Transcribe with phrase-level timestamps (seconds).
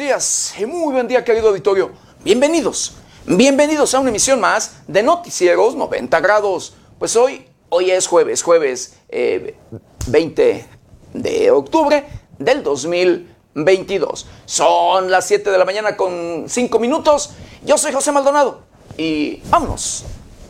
[0.00, 1.90] días y muy buen día, querido auditorio.
[2.24, 2.94] Bienvenidos,
[3.26, 6.72] bienvenidos a una emisión más de Noticieros 90 grados.
[6.98, 10.66] Pues hoy, hoy es jueves, jueves 20 eh,
[11.12, 12.06] de octubre
[12.38, 14.26] del 2022.
[14.46, 17.32] Son las 7 de la mañana con 5 minutos.
[17.66, 18.62] Yo soy José Maldonado
[18.96, 20.04] y vámonos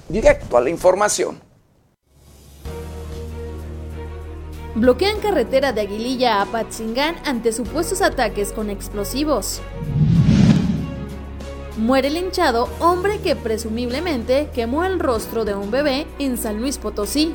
[0.09, 1.50] directo a la información.
[4.77, 9.61] Bloquean carretera de Aguililla a Patzingán ante supuestos ataques con explosivos.
[11.77, 17.35] Muere linchado hombre que presumiblemente quemó el rostro de un bebé en San Luis Potosí.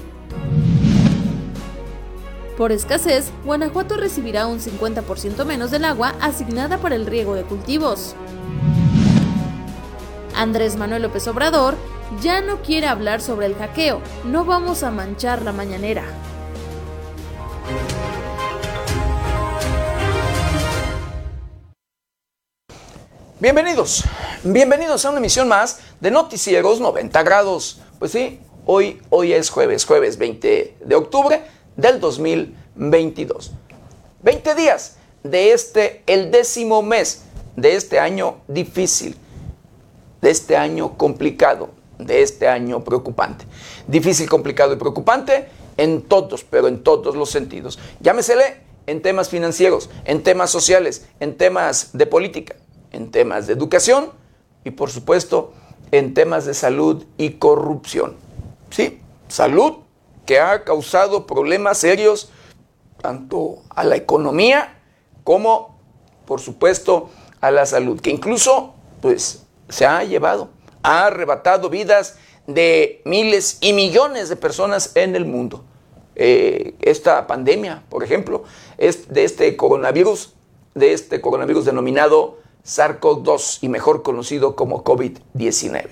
[2.57, 8.15] Por escasez, Guanajuato recibirá un 50% menos del agua asignada para el riego de cultivos.
[10.37, 11.75] Andrés Manuel López Obrador
[12.21, 16.05] ya no quiere hablar sobre el hackeo, no vamos a manchar la mañanera.
[23.45, 24.03] Bienvenidos,
[24.43, 27.79] bienvenidos a una emisión más de Noticieros 90 grados.
[27.99, 31.43] Pues sí, hoy, hoy es jueves, jueves 20 de octubre
[31.75, 33.51] del 2022.
[34.23, 37.21] 20 días de este, el décimo mes
[37.55, 39.15] de este año difícil,
[40.21, 41.69] de este año complicado,
[41.99, 43.45] de este año preocupante.
[43.85, 47.77] Difícil, complicado y preocupante en todos, pero en todos los sentidos.
[47.99, 52.55] Llámesele en temas financieros, en temas sociales, en temas de política,
[52.95, 54.11] en temas de educación
[54.63, 55.53] y por supuesto
[55.91, 58.15] en temas de salud y corrupción.
[58.71, 59.73] Sí, salud
[60.25, 62.29] que ha causado problemas serios
[63.01, 64.79] tanto a la economía
[65.23, 65.77] como
[66.25, 67.09] por supuesto
[67.41, 70.49] a la salud, que incluso pues se ha llevado,
[70.81, 72.17] ha arrebatado vidas
[72.47, 75.63] de miles y millones de personas en el mundo.
[76.15, 78.43] Eh, esta pandemia, por ejemplo,
[78.77, 80.33] es de este coronavirus,
[80.73, 85.87] de este coronavirus denominado SARS-CoV-2 y mejor conocido como COVID-19,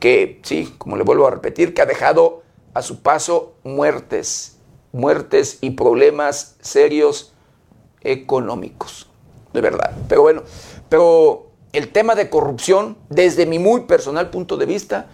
[0.00, 2.42] que sí, como le vuelvo a repetir, que ha dejado
[2.72, 4.58] a su paso muertes,
[4.92, 7.34] muertes y problemas serios
[8.00, 9.08] económicos,
[9.52, 9.94] de verdad.
[10.08, 10.42] Pero bueno,
[10.88, 15.06] pero el tema de corrupción, desde mi muy personal punto de vista,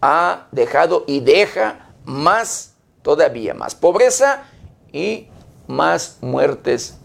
[0.00, 4.44] ha dejado y deja más, todavía más pobreza
[4.92, 5.28] y
[5.66, 6.98] más muertes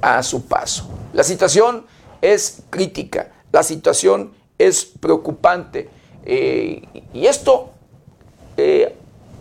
[0.00, 0.90] a su paso.
[1.12, 1.86] La situación
[2.22, 5.90] es crítica, la situación es preocupante.
[6.24, 6.82] Eh,
[7.12, 7.70] y esto,
[8.56, 8.94] eh,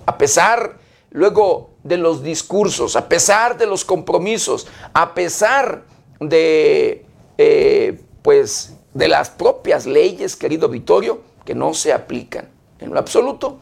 [0.05, 0.79] a pesar
[1.11, 5.83] luego de los discursos, a pesar de los compromisos, a pesar
[6.19, 7.05] de,
[7.37, 12.49] eh, pues, de las propias leyes, querido Vittorio, que no se aplican
[12.79, 13.59] en lo absoluto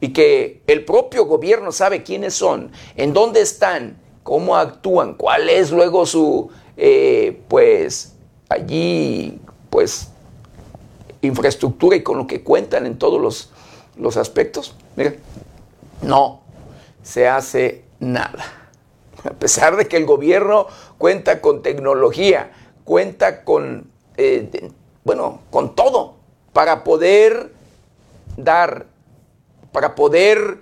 [0.00, 5.70] y que el propio gobierno sabe quiénes son, en dónde están, cómo actúan, cuál es
[5.70, 6.50] luego su,
[7.48, 8.14] pues,
[8.50, 10.08] allí, pues,
[11.22, 13.50] infraestructura y con lo que cuentan en todos los,
[13.96, 15.18] los aspectos, miren,
[16.02, 16.42] no
[17.02, 18.44] se hace nada.
[19.24, 20.66] A pesar de que el gobierno
[20.98, 22.50] cuenta con tecnología,
[22.84, 24.70] cuenta con, eh,
[25.04, 26.16] bueno, con todo
[26.52, 27.52] para poder
[28.36, 28.86] dar,
[29.72, 30.58] para poder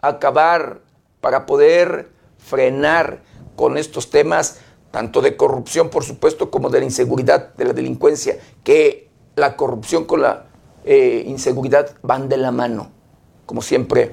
[0.00, 0.80] acabar,
[1.20, 3.22] para poder frenar
[3.56, 4.60] con estos temas
[4.92, 10.04] tanto de corrupción, por supuesto, como de la inseguridad, de la delincuencia, que la corrupción
[10.04, 10.44] con la
[10.84, 12.90] eh, inseguridad van de la mano,
[13.46, 14.12] como siempre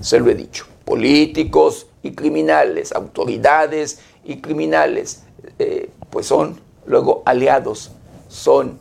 [0.00, 0.66] se lo he dicho.
[0.84, 5.22] Políticos y criminales, autoridades y criminales,
[5.58, 7.92] eh, pues son luego aliados,
[8.28, 8.80] son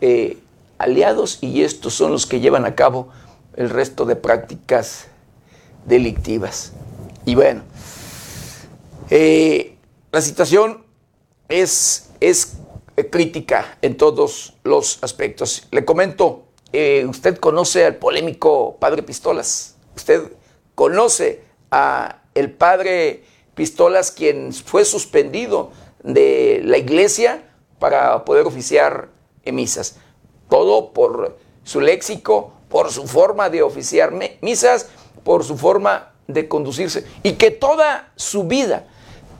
[0.00, 0.38] eh,
[0.78, 3.08] aliados y estos son los que llevan a cabo
[3.54, 5.08] el resto de prácticas
[5.84, 6.72] delictivas.
[7.26, 7.62] Y bueno,
[10.10, 10.84] la situación
[11.48, 12.56] es, es
[13.10, 15.66] crítica en todos los aspectos.
[15.70, 20.32] Le comento, eh, usted conoce al polémico padre Pistolas, usted
[20.74, 23.24] conoce a el padre
[23.54, 25.72] Pistolas quien fue suspendido
[26.02, 27.44] de la iglesia
[27.78, 29.10] para poder oficiar
[29.52, 29.96] misas.
[30.48, 34.88] Todo por su léxico, por su forma de oficiar misas,
[35.24, 38.86] por su forma de conducirse y que toda su vida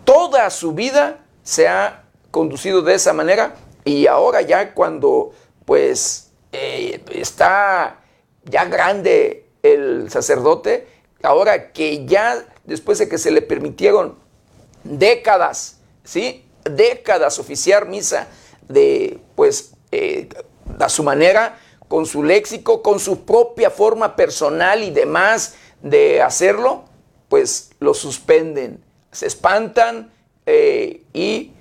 [0.09, 5.33] toda su vida se ha conducido de esa manera y ahora ya cuando
[5.67, 8.01] pues eh, está
[8.43, 10.89] ya grande el sacerdote,
[11.23, 14.19] ahora que ya después de que se le permitieron
[14.83, 16.43] décadas, ¿sí?
[16.65, 18.29] Décadas oficiar misa
[18.67, 20.31] de pues eh,
[20.81, 26.85] a su manera, con su léxico, con su propia forma personal y demás de hacerlo,
[27.29, 30.13] pues lo suspenden se espantan
[30.47, 31.53] eh, y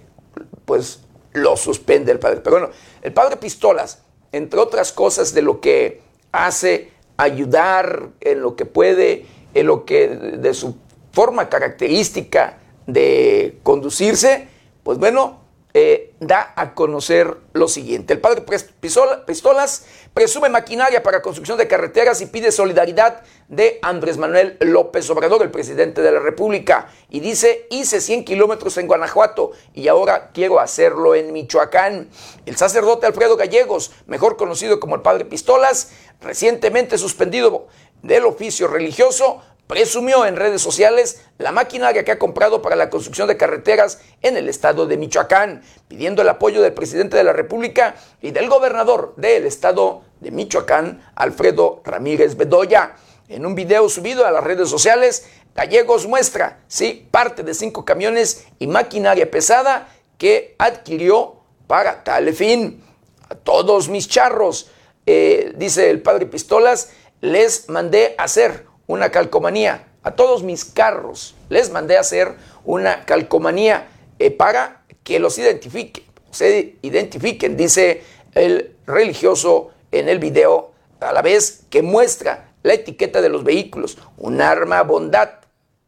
[0.66, 1.02] pues
[1.34, 2.42] lo suspende el padre.
[2.44, 6.02] Pero bueno, el padre Pistolas, entre otras cosas de lo que
[6.32, 10.78] hace ayudar en lo que puede, en lo que de su
[11.12, 14.48] forma característica de conducirse,
[14.84, 15.40] pues bueno,
[15.74, 18.14] eh, da a conocer lo siguiente.
[18.14, 18.44] El padre
[18.80, 25.44] Pistolas presume maquinaria para construcción de carreteras y pide solidaridad de Andrés Manuel López Obrador,
[25.44, 26.90] el presidente de la República.
[27.10, 32.10] Y dice, hice 100 kilómetros en Guanajuato y ahora quiero hacerlo en Michoacán.
[32.46, 35.92] El sacerdote Alfredo Gallegos, mejor conocido como el padre Pistolas,
[36.22, 37.68] recientemente suspendido
[38.02, 43.28] del oficio religioso, presumió en redes sociales la maquinaria que ha comprado para la construcción
[43.28, 47.96] de carreteras en el estado de Michoacán, pidiendo el apoyo del presidente de la República
[48.22, 52.96] y del gobernador del estado de Michoacán, Alfredo Ramírez Bedoya.
[53.28, 55.28] En un video subido a las redes sociales,
[55.58, 59.90] Gallegos muestra, sí, parte de cinco camiones y maquinaria pesada
[60.20, 62.84] que adquirió para tal fin.
[63.28, 64.70] A todos mis charros,
[65.08, 66.92] eh, dice el padre Pistolas,
[67.22, 69.88] les mandé hacer una calcomanía.
[70.04, 72.36] A todos mis carros les mandé a hacer
[72.66, 73.88] una calcomanía
[74.20, 78.04] eh, para que los identifiquen, se identifiquen, dice
[78.34, 83.98] el religioso en el video, a la vez que muestra la etiqueta de los vehículos,
[84.18, 85.30] un arma bondad,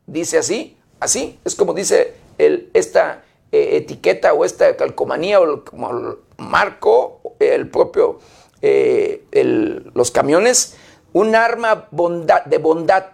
[0.05, 6.18] dice así, así, es como dice el, esta eh, etiqueta o esta calcomanía o como
[6.37, 8.19] marco, el propio,
[8.61, 9.23] eh,
[9.94, 10.75] los camiones,
[11.13, 13.06] un arma bondad, de bondad,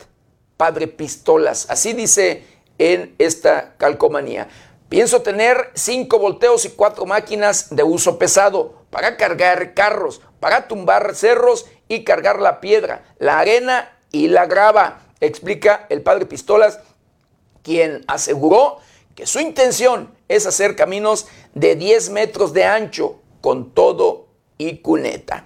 [0.57, 1.67] Padre Pistolas.
[1.69, 2.43] Así dice
[2.77, 4.47] en esta calcomanía.
[4.89, 11.15] Pienso tener cinco volteos y cuatro máquinas de uso pesado para cargar carros, para tumbar
[11.15, 16.79] cerros y cargar la piedra, la arena y la grava, explica el Padre Pistolas,
[17.63, 18.77] quien aseguró
[19.15, 25.45] que su intención es hacer caminos de 10 metros de ancho con todo y cuneta.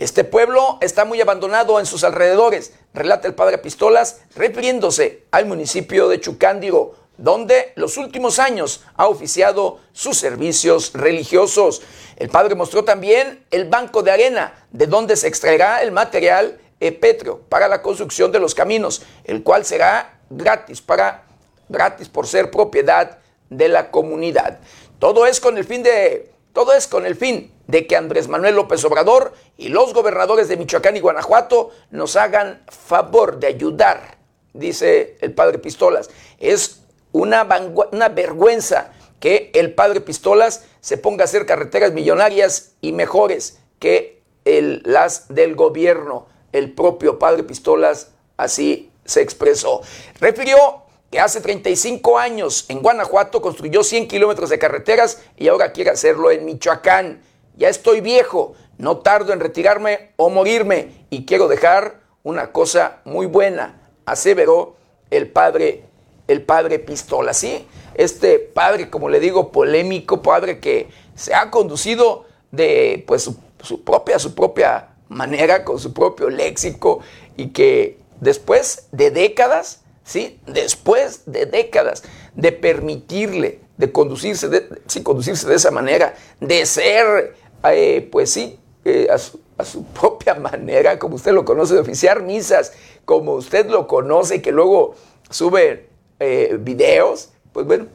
[0.00, 6.08] Este pueblo está muy abandonado en sus alrededores, relata el padre Pistolas, refiriéndose al municipio
[6.08, 11.82] de Chucándigo, donde los últimos años ha oficiado sus servicios religiosos.
[12.16, 17.42] El padre mostró también el banco de arena, de donde se extraerá el material pétreo
[17.50, 21.26] para la construcción de los caminos, el cual será gratis para
[21.68, 23.18] gratis por ser propiedad
[23.50, 24.60] de la comunidad.
[24.98, 28.56] Todo es con el fin de todo es con el fin de que Andrés Manuel
[28.56, 34.18] López Obrador y los gobernadores de Michoacán y Guanajuato nos hagan favor de ayudar,
[34.52, 36.10] dice el padre Pistolas.
[36.38, 37.46] Es una,
[37.92, 44.22] una vergüenza que el padre Pistolas se ponga a hacer carreteras millonarias y mejores que
[44.44, 46.26] el, las del gobierno.
[46.52, 49.82] El propio padre Pistolas así se expresó.
[50.18, 55.90] Refirió que hace 35 años en Guanajuato construyó 100 kilómetros de carreteras y ahora quiere
[55.90, 57.20] hacerlo en Michoacán.
[57.60, 63.26] Ya estoy viejo, no tardo en retirarme o morirme y quiero dejar una cosa muy
[63.26, 64.76] buena, aseveró
[65.10, 65.84] el padre,
[66.26, 67.34] el padre Pistola.
[67.34, 67.66] ¿sí?
[67.94, 73.24] Este padre, como le digo, polémico, padre que se ha conducido de pues
[73.60, 77.00] su, propia, su propia manera, con su propio léxico
[77.36, 80.40] y que después de décadas ¿sí?
[80.46, 82.02] Después de décadas
[82.34, 84.66] de permitirle, de conducirse de,
[85.04, 91.16] conducirse de esa manera, de ser, eh, pues sí, eh, a, su, propia manera, como
[91.16, 92.72] usted lo conoce, de oficiar misas,
[93.04, 94.94] como usted lo conoce, que luego
[95.28, 95.88] sube
[96.18, 97.86] eh, videos, pues bueno,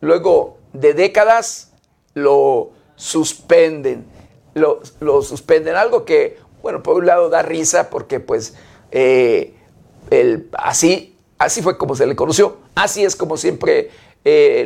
[0.00, 1.72] luego de décadas
[2.14, 4.04] lo suspenden,
[4.54, 4.80] lo,
[5.22, 8.54] suspenden, algo que, bueno, por un lado da risa porque pues
[10.56, 12.56] así Así fue como se le conoció.
[12.74, 13.90] Así es como siempre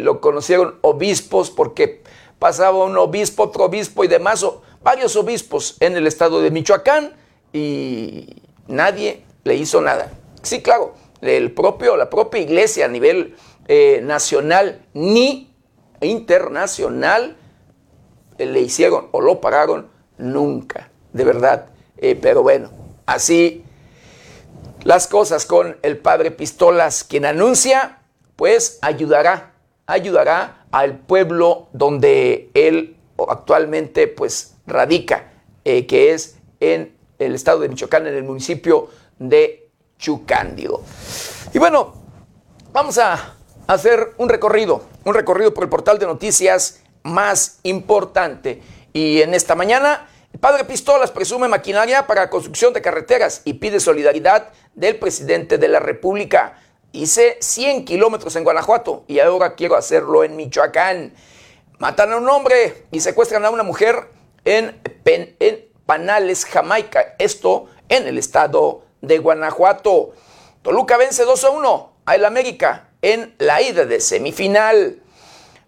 [0.00, 2.02] lo conocieron obispos, porque
[2.38, 4.44] pasaba un obispo, otro obispo y demás,
[4.82, 7.12] varios obispos en el estado de Michoacán
[7.52, 10.12] y nadie le hizo nada.
[10.42, 15.52] Sí, claro, el propio, la propia iglesia a nivel eh, nacional ni
[16.00, 17.36] internacional
[18.38, 21.66] eh, le hicieron o lo pagaron nunca, de verdad.
[22.20, 22.70] pero bueno,
[23.06, 23.64] así
[24.84, 27.98] las cosas con el padre Pistolas, quien anuncia,
[28.36, 29.52] pues ayudará,
[29.86, 32.96] ayudará al pueblo donde él
[33.28, 35.32] actualmente pues radica,
[35.64, 40.82] eh, que es en el estado de Michoacán, en el municipio de Chucándigo.
[41.52, 41.94] Y bueno,
[42.72, 43.34] vamos a
[43.66, 48.62] hacer un recorrido, un recorrido por el portal de noticias más importante.
[48.92, 53.80] Y en esta mañana el padre Pistolas presume maquinaria para construcción de carreteras y pide
[53.80, 56.60] solidaridad del presidente de la República.
[56.92, 61.14] Hice 100 kilómetros en Guanajuato y ahora quiero hacerlo en Michoacán.
[61.78, 64.08] Matan a un hombre y secuestran a una mujer
[64.46, 67.14] en, en Panales, Jamaica.
[67.18, 70.12] Esto en el estado de Guanajuato.
[70.62, 75.02] Toluca vence 2 a 1 a El América en la ida de semifinal.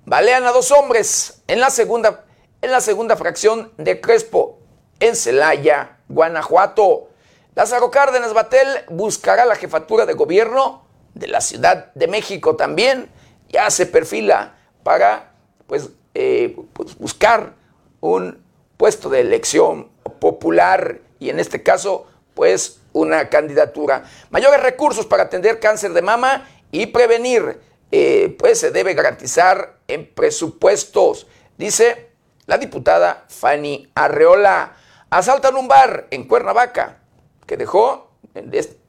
[0.07, 2.25] Balean a dos hombres en la segunda,
[2.63, 4.59] en la segunda fracción de Crespo
[5.01, 7.09] en Celaya, Guanajuato.
[7.55, 13.09] Lázaro Cárdenas Batel buscará la jefatura de gobierno de la Ciudad de México también.
[13.49, 15.33] Ya se perfila para
[15.67, 17.55] pues, eh, pues buscar
[18.01, 18.43] un
[18.77, 19.89] puesto de elección
[20.21, 24.05] popular y en este caso pues una candidatura.
[24.31, 27.61] Mayores recursos para atender cáncer de mama y prevenir,
[27.93, 31.27] eh, pues se debe garantizar en presupuestos,
[31.59, 32.11] dice
[32.47, 34.77] la diputada Fanny Arreola.
[35.11, 36.99] Asaltan un bar en Cuernavaca
[37.47, 38.11] que dejó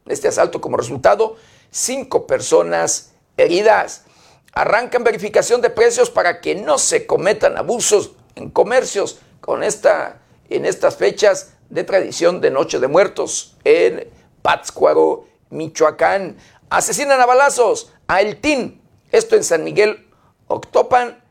[0.07, 1.35] este asalto como resultado
[1.71, 4.03] cinco personas heridas.
[4.53, 10.65] Arrancan verificación de precios para que no se cometan abusos en comercios con esta, en
[10.65, 14.09] estas fechas de tradición de Noche de Muertos en
[14.41, 16.37] Pátzcuaro, Michoacán.
[16.69, 20.07] Asesinan a balazos a El Tin, esto en San Miguel
[20.47, 21.23] Octopan,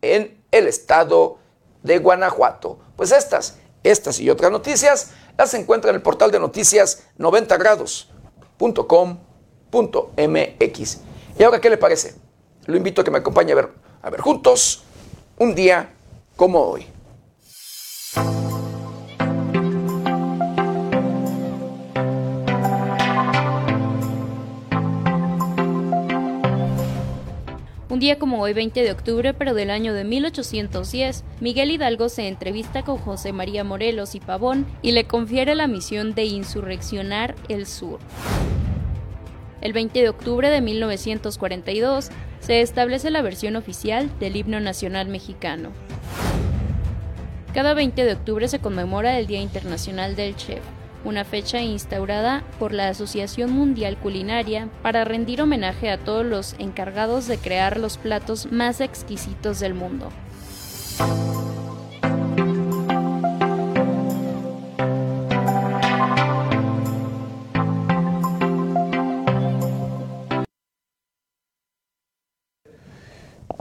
[0.00, 1.38] en el estado
[1.82, 2.78] de Guanajuato.
[2.96, 7.06] Pues estas, estas y otras noticias las encuentra en el portal de noticias
[9.72, 11.00] 90grados.com.mx.
[11.38, 12.14] ¿Y ahora qué le parece?
[12.66, 13.70] Lo invito a que me acompañe a ver,
[14.02, 14.84] a ver juntos
[15.38, 15.92] un día
[16.36, 16.86] como hoy.
[27.88, 32.26] Un día como hoy, 20 de octubre, pero del año de 1810, Miguel Hidalgo se
[32.26, 37.66] entrevista con José María Morelos y Pavón y le confiere la misión de insurreccionar el
[37.66, 38.00] sur.
[39.62, 45.70] El 20 de octubre de 1942 se establece la versión oficial del himno nacional mexicano.
[47.54, 50.62] Cada 20 de octubre se conmemora el Día Internacional del Chef
[51.04, 57.26] una fecha instaurada por la Asociación Mundial Culinaria para rendir homenaje a todos los encargados
[57.26, 60.10] de crear los platos más exquisitos del mundo.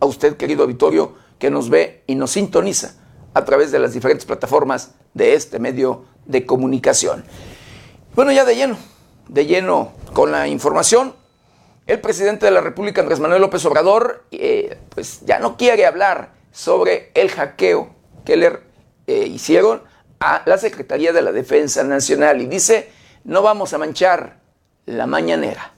[0.00, 2.94] a usted, querido auditorio, que nos ve y nos sintoniza
[3.34, 7.24] a través de las diferentes plataformas de este medio de comunicación.
[8.14, 8.76] Bueno, ya de lleno,
[9.28, 11.14] de lleno con la información,
[11.86, 16.32] el presidente de la República, Andrés Manuel López Obrador, eh, pues ya no quiere hablar
[16.52, 18.58] sobre el hackeo que le
[19.06, 19.82] eh, hicieron
[20.20, 22.90] a la Secretaría de la Defensa Nacional y dice,
[23.24, 24.40] no vamos a manchar
[24.84, 25.72] la mañanera.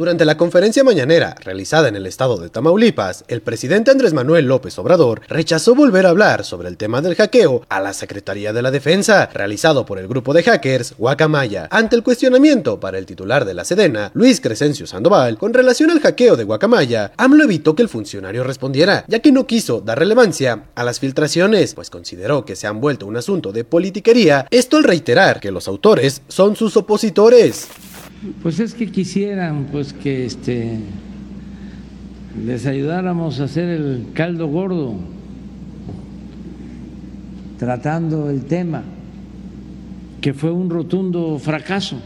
[0.00, 4.78] Durante la conferencia mañanera realizada en el estado de Tamaulipas, el presidente Andrés Manuel López
[4.78, 8.70] Obrador rechazó volver a hablar sobre el tema del hackeo a la Secretaría de la
[8.70, 11.68] Defensa, realizado por el grupo de hackers Guacamaya.
[11.70, 16.00] Ante el cuestionamiento para el titular de la Sedena, Luis Crescencio Sandoval, con relación al
[16.00, 20.62] hackeo de Guacamaya, AMLO evitó que el funcionario respondiera, ya que no quiso dar relevancia
[20.76, 24.84] a las filtraciones, pues consideró que se han vuelto un asunto de politiquería, esto al
[24.84, 27.68] reiterar que los autores son sus opositores.
[28.42, 30.78] Pues es que quisieran pues que este
[32.44, 34.94] les ayudáramos a hacer el caldo gordo
[37.58, 38.82] tratando el tema
[40.20, 41.98] que fue un rotundo fracaso.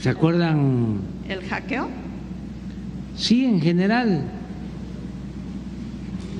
[0.00, 0.98] ¿Se acuerdan?
[1.28, 1.88] ¿El hackeo?
[3.16, 4.22] Sí, en general.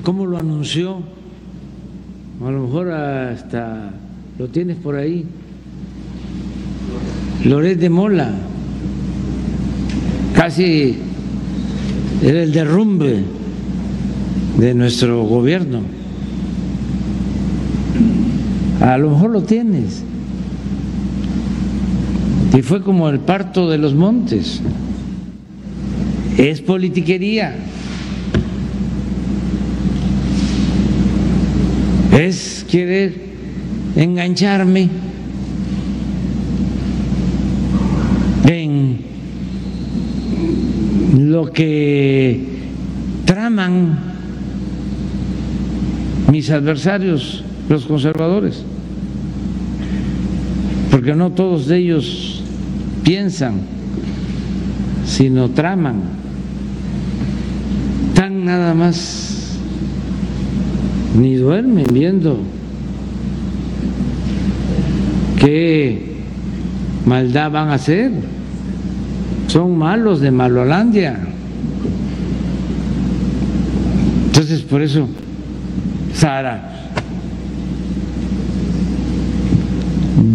[0.03, 1.01] ¿Cómo lo anunció?
[2.45, 3.93] A lo mejor hasta
[4.37, 5.27] lo tienes por ahí.
[7.45, 8.33] Loret de Mola,
[10.35, 10.97] casi
[12.23, 13.23] era el derrumbe
[14.59, 15.83] de nuestro gobierno.
[18.81, 20.03] A lo mejor lo tienes.
[22.57, 24.61] Y fue como el parto de los montes.
[26.37, 27.55] Es politiquería.
[32.13, 33.15] Es querer
[33.95, 34.89] engancharme
[41.39, 42.49] lo que
[43.25, 43.97] traman
[46.33, 48.65] mis adversarios, los conservadores,
[50.91, 52.43] porque no todos ellos
[53.05, 53.61] piensan,
[55.07, 56.01] sino traman,
[58.17, 59.59] tan nada más,
[61.17, 62.41] ni duermen viendo
[65.39, 66.17] qué
[67.07, 68.11] maldad van a hacer.
[69.47, 71.28] Son malos de Malolandia.
[74.49, 75.07] Entonces, por eso,
[76.15, 76.89] Sara,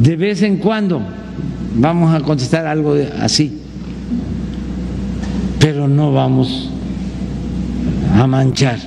[0.04, 1.02] de vez en cuando
[1.73, 3.58] vamos a contestar algo así,
[5.58, 6.69] pero no vamos
[8.15, 8.78] a manchar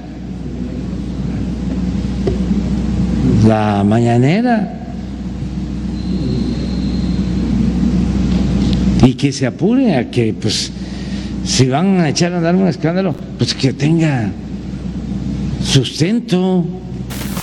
[3.48, 4.86] la mañanera
[9.04, 10.70] y que se apure a que, pues,
[11.44, 14.30] si van a echar a dar un escándalo, pues que tenga
[15.66, 16.64] sustento.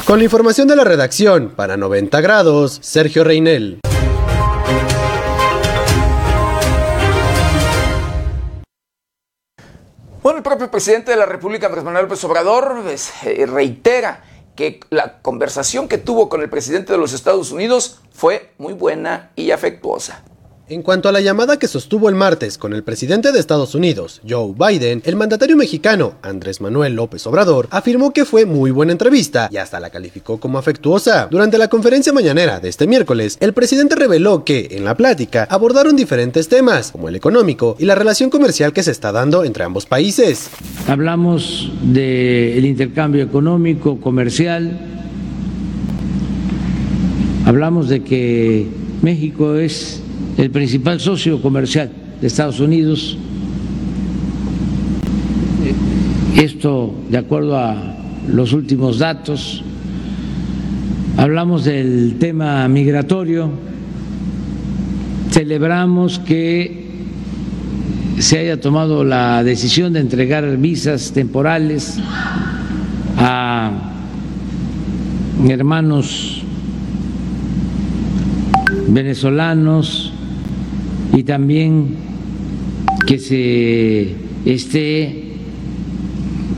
[0.05, 3.79] Con la información de la redacción, para 90 grados, Sergio Reinel.
[10.21, 14.23] Bueno, el propio presidente de la República, Andrés Manuel López Obrador, pues, eh, reitera
[14.55, 19.31] que la conversación que tuvo con el presidente de los Estados Unidos fue muy buena
[19.36, 20.23] y afectuosa.
[20.73, 24.21] En cuanto a la llamada que sostuvo el martes con el presidente de Estados Unidos,
[24.27, 29.49] Joe Biden, el mandatario mexicano, Andrés Manuel López Obrador, afirmó que fue muy buena entrevista
[29.51, 31.27] y hasta la calificó como afectuosa.
[31.29, 35.95] Durante la conferencia mañanera de este miércoles, el presidente reveló que, en la plática, abordaron
[35.95, 39.86] diferentes temas, como el económico y la relación comercial que se está dando entre ambos
[39.86, 40.49] países.
[40.88, 44.79] Hablamos del intercambio económico, comercial,
[47.45, 48.67] hablamos de que
[49.03, 49.99] México es
[50.38, 53.17] el principal socio comercial de Estados Unidos.
[56.36, 57.95] Esto de acuerdo a
[58.27, 59.63] los últimos datos.
[61.17, 63.49] Hablamos del tema migratorio.
[65.31, 66.83] Celebramos que
[68.19, 71.97] se haya tomado la decisión de entregar visas temporales
[73.17, 73.71] a
[75.49, 76.43] hermanos
[78.88, 80.12] venezolanos,
[81.13, 81.95] y también
[83.06, 85.23] que se esté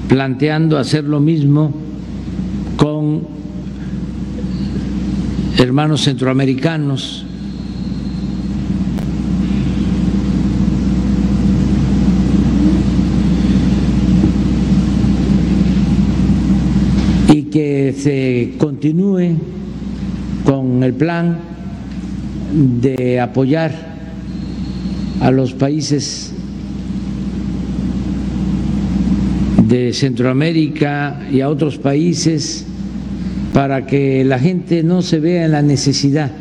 [0.07, 1.73] planteando hacer lo mismo
[2.77, 3.27] con
[5.57, 7.21] hermanos centroamericanos.
[17.27, 19.35] y que se continúe
[20.45, 21.39] con el plan
[22.53, 23.94] de apoyar
[25.21, 26.33] a los países
[29.67, 32.65] de Centroamérica y a otros países
[33.53, 36.31] para que la gente no se vea en la necesidad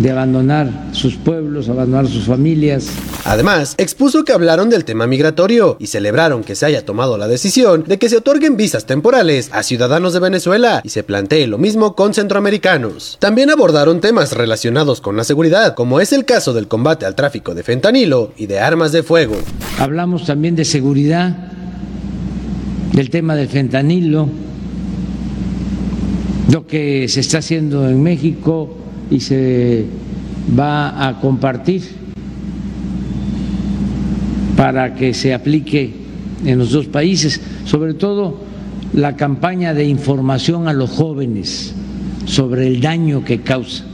[0.00, 2.90] de abandonar sus pueblos, abandonar sus familias.
[3.24, 7.84] Además, expuso que hablaron del tema migratorio y celebraron que se haya tomado la decisión
[7.86, 11.94] de que se otorguen visas temporales a ciudadanos de Venezuela y se plantee lo mismo
[11.94, 13.18] con centroamericanos.
[13.20, 17.54] También abordaron temas relacionados con la seguridad, como es el caso del combate al tráfico
[17.54, 19.36] de fentanilo y de armas de fuego.
[19.78, 21.36] Hablamos también de seguridad,
[22.92, 24.28] del tema del fentanilo,
[26.50, 28.76] lo que se está haciendo en México
[29.10, 29.86] y se
[30.58, 32.01] va a compartir
[34.62, 35.92] para que se aplique
[36.46, 38.38] en los dos países, sobre todo
[38.92, 41.74] la campaña de información a los jóvenes
[42.26, 43.84] sobre el daño que causa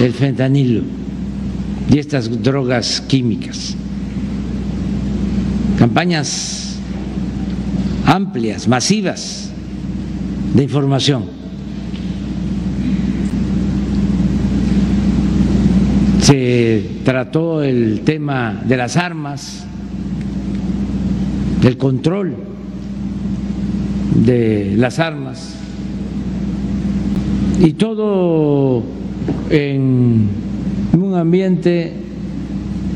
[0.00, 0.82] el fentanilo
[1.88, 3.76] y estas drogas químicas.
[5.78, 6.78] Campañas
[8.04, 9.50] amplias, masivas
[10.52, 11.41] de información.
[16.32, 19.66] Se trató el tema de las armas,
[21.60, 22.36] del control
[24.14, 25.54] de las armas.
[27.60, 28.82] Y todo
[29.50, 30.28] en
[30.94, 31.92] un ambiente,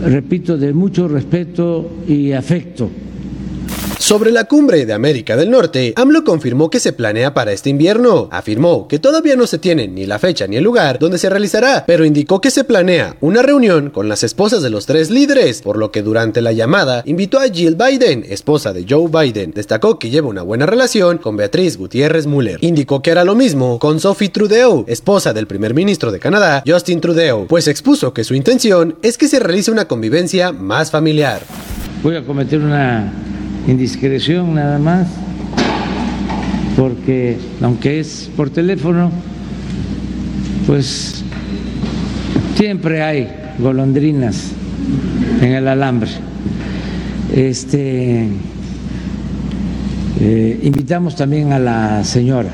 [0.02, 2.88] repito, de mucho respeto y afecto
[4.06, 8.28] sobre la cumbre de América del Norte, AMLO confirmó que se planea para este invierno.
[8.30, 11.82] Afirmó que todavía no se tiene ni la fecha ni el lugar donde se realizará,
[11.88, 15.76] pero indicó que se planea una reunión con las esposas de los tres líderes, por
[15.76, 19.50] lo que durante la llamada invitó a Jill Biden, esposa de Joe Biden.
[19.50, 22.58] Destacó que lleva una buena relación con Beatriz Gutiérrez Müller.
[22.60, 27.00] Indicó que hará lo mismo con Sophie Trudeau, esposa del primer ministro de Canadá, Justin
[27.00, 31.42] Trudeau, pues expuso que su intención es que se realice una convivencia más familiar.
[32.04, 33.12] Voy a cometer una
[33.66, 35.08] indiscreción nada más.
[36.76, 39.10] porque aunque es por teléfono,
[40.66, 41.24] pues
[42.54, 44.52] siempre hay golondrinas
[45.40, 46.10] en el alambre.
[47.34, 48.28] Este,
[50.20, 52.50] eh, invitamos también a la señora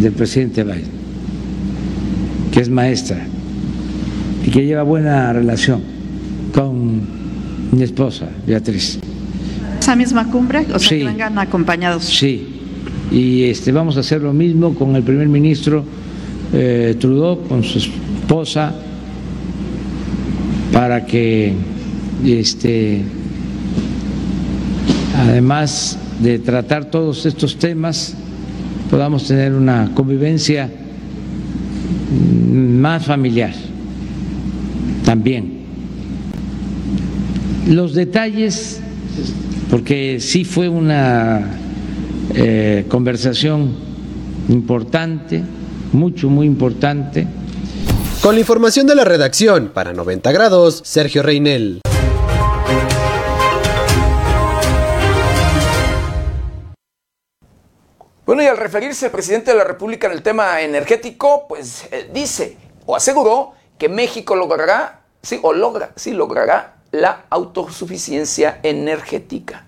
[0.00, 0.90] del presidente Biden,
[2.50, 3.18] que es maestra
[4.44, 5.82] y que lleva buena relación
[6.52, 7.21] con
[7.72, 8.98] mi esposa, Beatriz.
[9.80, 10.66] ¿Esa misma cumbre?
[10.72, 12.04] O sea, que vengan acompañados.
[12.04, 12.46] Sí,
[13.10, 15.84] y este, vamos a hacer lo mismo con el primer ministro
[16.52, 18.74] eh, Trudeau, con su esposa,
[20.72, 21.54] para que
[22.24, 23.02] este,
[25.18, 28.14] además de tratar todos estos temas,
[28.90, 30.70] podamos tener una convivencia
[32.52, 33.54] más familiar
[35.04, 35.61] también.
[37.66, 38.80] Los detalles,
[39.70, 41.58] porque sí fue una
[42.34, 43.76] eh, conversación
[44.48, 45.44] importante,
[45.92, 47.24] mucho, muy importante.
[48.20, 51.80] Con la información de la redacción, para 90 grados, Sergio Reinel.
[58.26, 62.10] Bueno, y al referirse el presidente de la República en el tema energético, pues eh,
[62.12, 69.66] dice o aseguró que México logrará, sí, o logra, sí, logrará la autosuficiencia energética.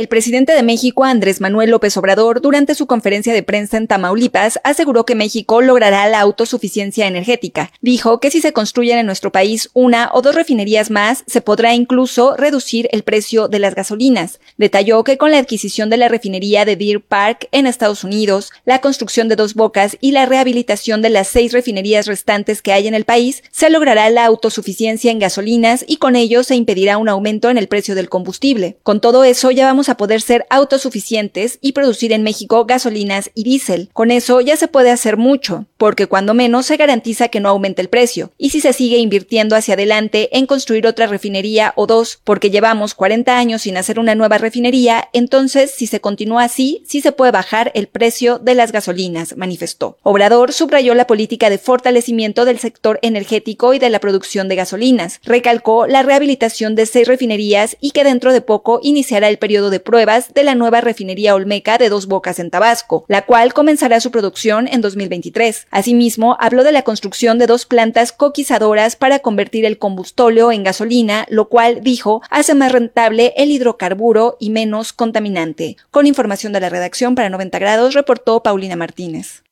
[0.00, 4.58] El presidente de México, Andrés Manuel López Obrador, durante su conferencia de prensa en Tamaulipas,
[4.64, 7.70] aseguró que México logrará la autosuficiencia energética.
[7.82, 11.74] Dijo que si se construyen en nuestro país una o dos refinerías más, se podrá
[11.74, 14.40] incluso reducir el precio de las gasolinas.
[14.56, 18.80] Detalló que con la adquisición de la refinería de Deer Park en Estados Unidos, la
[18.80, 22.94] construcción de dos bocas y la rehabilitación de las seis refinerías restantes que hay en
[22.94, 27.50] el país, se logrará la autosuficiencia en gasolinas y con ello se impedirá un aumento
[27.50, 28.78] en el precio del combustible.
[28.82, 33.44] Con todo eso, ya vamos a poder ser autosuficientes y producir en México gasolinas y
[33.44, 33.90] diésel.
[33.92, 37.82] Con eso ya se puede hacer mucho, porque cuando menos se garantiza que no aumente
[37.82, 38.32] el precio.
[38.38, 42.94] Y si se sigue invirtiendo hacia adelante en construir otra refinería o dos, porque llevamos
[42.94, 47.32] 40 años sin hacer una nueva refinería, entonces si se continúa así, sí se puede
[47.32, 49.98] bajar el precio de las gasolinas, manifestó.
[50.02, 55.20] Obrador subrayó la política de fortalecimiento del sector energético y de la producción de gasolinas.
[55.24, 59.79] Recalcó la rehabilitación de seis refinerías y que dentro de poco iniciará el periodo de
[59.80, 64.10] pruebas de la nueva refinería Olmeca de Dos Bocas en Tabasco, la cual comenzará su
[64.10, 65.66] producción en 2023.
[65.70, 71.26] Asimismo, habló de la construcción de dos plantas coquizadoras para convertir el combustóleo en gasolina,
[71.28, 75.76] lo cual, dijo, hace más rentable el hidrocarburo y menos contaminante.
[75.90, 79.42] Con información de la redacción para 90 grados, reportó Paulina Martínez.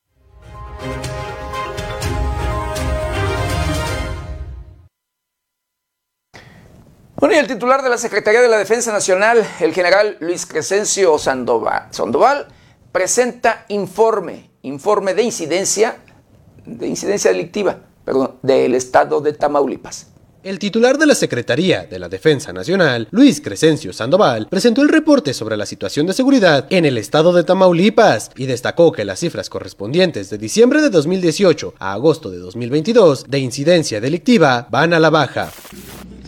[7.19, 11.17] Bueno, y el titular de la Secretaría de la Defensa Nacional, el general Luis Crescencio
[11.17, 12.47] Sandoval,
[12.93, 15.97] presenta informe, informe de incidencia,
[16.65, 20.07] de incidencia delictiva, perdón, del estado de Tamaulipas.
[20.43, 25.33] El titular de la Secretaría de la Defensa Nacional, Luis Crescencio Sandoval, presentó el reporte
[25.33, 29.49] sobre la situación de seguridad en el estado de Tamaulipas y destacó que las cifras
[29.49, 35.09] correspondientes de diciembre de 2018 a agosto de 2022 de incidencia delictiva van a la
[35.09, 35.51] baja.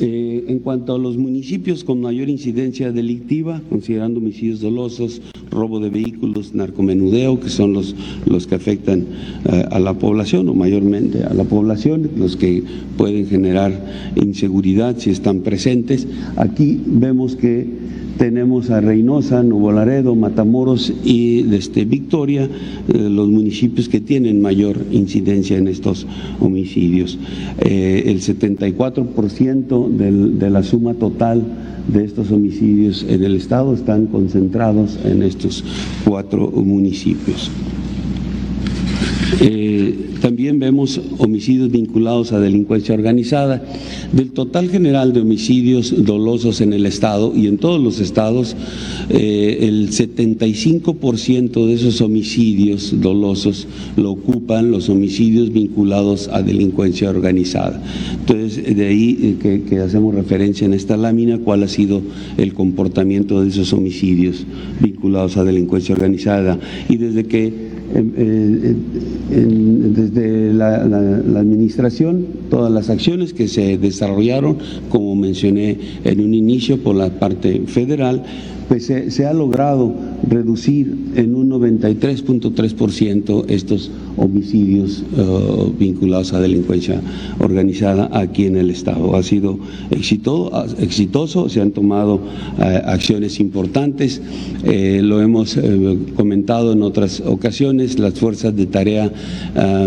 [0.04, 5.92] Eh, en cuanto a los municipios con mayor incidencia delictiva, considerando homicidios dolosos, robo de
[5.92, 9.06] vehículos, narcomenudeo, que son los, los que afectan
[9.46, 12.64] eh, a la población o mayormente a la población, los que
[12.98, 17.68] pueden generar inseguridad si están presentes, aquí vemos que
[18.18, 24.78] tenemos a Reynosa, Nuevo Laredo, Matamoros y desde Victoria, eh, los municipios que tienen mayor
[24.92, 26.06] incidencia en estos
[26.40, 27.18] homicidios.
[27.60, 31.44] Eh, el 74% de la suma total
[31.88, 35.64] de estos homicidios en el estado están concentrados en estos
[36.06, 37.50] cuatro municipios.
[39.40, 43.64] Eh, también vemos homicidios vinculados a delincuencia organizada.
[44.12, 48.56] Del total general de homicidios dolosos en el Estado y en todos los estados,
[49.10, 57.82] eh, el 75% de esos homicidios dolosos lo ocupan los homicidios vinculados a delincuencia organizada.
[58.20, 62.02] Entonces, de ahí eh, que hacemos referencia en esta lámina cuál ha sido
[62.38, 64.46] el comportamiento de esos homicidios
[64.82, 66.60] vinculados a delincuencia organizada.
[66.90, 67.71] Y desde que
[69.30, 70.76] desde la,
[71.40, 74.58] administración, todas las acciones que se desarrollaron,
[74.90, 78.24] como mencioné en un inicio por la parte federal,
[78.68, 79.94] pues se, ha logrado
[80.28, 87.02] reducir en un 93.3% estos homicidios uh, vinculados a delincuencia
[87.40, 89.16] organizada aquí en el Estado.
[89.16, 89.60] Ha sido
[89.92, 92.22] exitoso, se han tomado uh,
[92.86, 94.22] acciones importantes,
[94.64, 99.12] eh, lo hemos eh, comentado en otras ocasiones, las fuerzas de tarea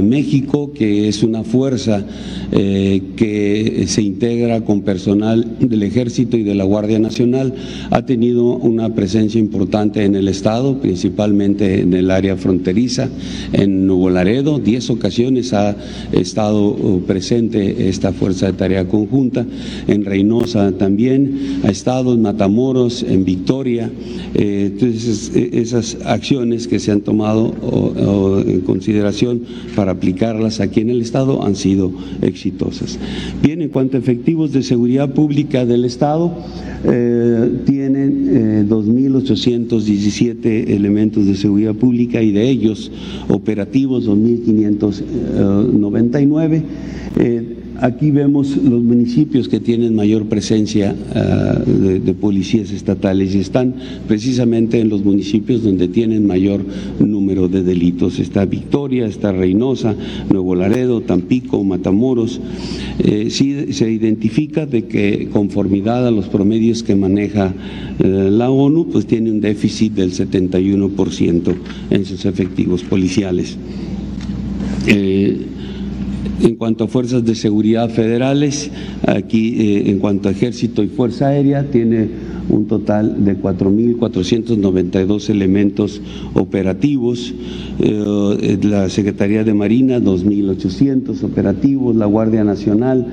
[0.03, 2.05] México, que es una fuerza
[2.53, 7.55] eh, que se integra con personal del Ejército y de la Guardia Nacional,
[7.90, 13.10] ha tenido una presencia importante en el el Estado, principalmente en el área fronteriza,
[13.52, 14.58] en Nuevo Laredo.
[14.58, 15.76] Diez ocasiones ha
[16.12, 19.46] estado uh, presente esta Fuerza de Tarea Conjunta,
[19.87, 23.90] en Reynosa también, ha estado en Matamoros, en Victoria.
[24.34, 27.54] Eh, entonces, e, esas acciones que se han tomado
[28.46, 29.42] en consideración
[29.76, 32.98] para aplicarlas aquí en el Estado han sido exitosas.
[33.42, 36.32] Bien, en cuanto a efectivos de seguridad pública del Estado,
[36.87, 38.64] eh, tienen eh,
[40.14, 42.92] 17 elementos de seguridad pública y de ellos
[43.29, 46.55] operativos 2.599.
[46.55, 46.62] Eh,
[47.18, 53.74] eh Aquí vemos los municipios que tienen mayor presencia ah, de, policías estatales y están
[54.06, 56.64] precisamente en los municipios donde tienen mayor
[57.00, 58.20] número de delitos.
[58.20, 59.96] Está Victoria, está Reynosa,
[60.30, 62.40] Nuevo Laredo, Tampico, Matamoros.
[63.00, 67.52] Eh, sí se identifica de que conformidad a los promedios que maneja
[67.98, 71.54] eh, la ONU, pues tiene un déficit del 71%
[71.90, 73.56] en sus efectivos policiales.
[74.87, 75.38] Eh,
[76.42, 78.70] en cuanto a fuerzas de seguridad federales,
[79.07, 82.09] aquí eh, en cuanto a ejército y fuerza aérea, tiene
[82.48, 86.00] un total de 4.492 elementos
[86.35, 87.33] operativos,
[87.80, 93.07] eh, la Secretaría de Marina 2.800 operativos, la Guardia Nacional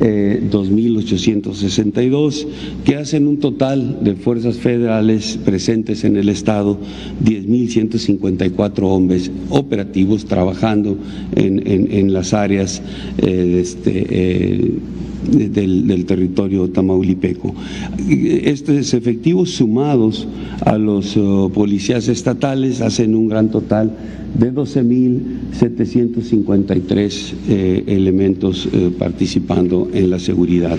[0.00, 2.46] 2.862, eh,
[2.84, 6.78] que hacen un total de fuerzas federales presentes en el Estado,
[7.24, 10.96] 10.154 hombres operativos trabajando
[11.36, 12.82] en, las áreas
[13.18, 14.72] eh, este,
[15.38, 17.54] eh, del, territorio tamaulipeco.
[18.08, 20.26] Estos efectivos sumados
[20.64, 21.18] a los
[21.54, 23.92] policías estatales hacen un gran total
[24.34, 30.78] de 12.753 eh, elementos eh, participando en la seguridad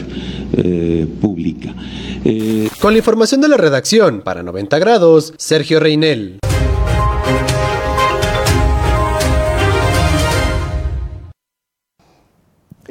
[0.58, 1.74] eh, pública.
[2.80, 6.40] Con la información de la redacción para 90 grados, Sergio Reinel.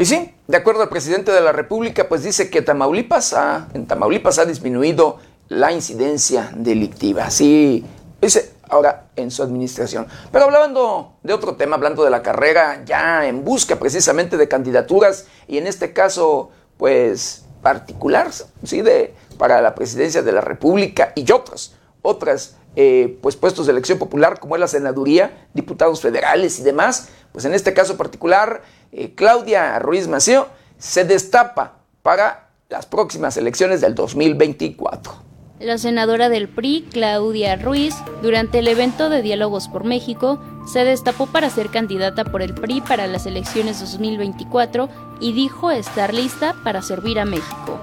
[0.03, 3.37] Y sí, de acuerdo al presidente de la República, pues dice que Tamaulipas
[3.73, 7.31] en Tamaulipas ha disminuido la incidencia delictiva.
[7.31, 7.87] Sí,
[8.21, 10.09] dice, ahora en su administración.
[10.33, 15.27] Pero hablando de otro tema, hablando de la carrera, ya en busca precisamente de candidaturas
[15.47, 18.29] y en este caso, pues particular,
[18.65, 18.83] ¿sí?
[18.83, 24.01] De, para la presidencia de la República y otros, otras eh, pues puestos de elección
[24.01, 29.15] popular como es la senaduría, diputados federales y demás, pues en este caso particular, eh,
[29.15, 35.33] Claudia Ruiz Maceo se destapa para las próximas elecciones del 2024.
[35.61, 41.27] La senadora del PRI, Claudia Ruiz, durante el evento de Diálogos por México, se destapó
[41.27, 44.89] para ser candidata por el PRI para las elecciones 2024
[45.21, 47.79] y dijo estar lista para servir a México.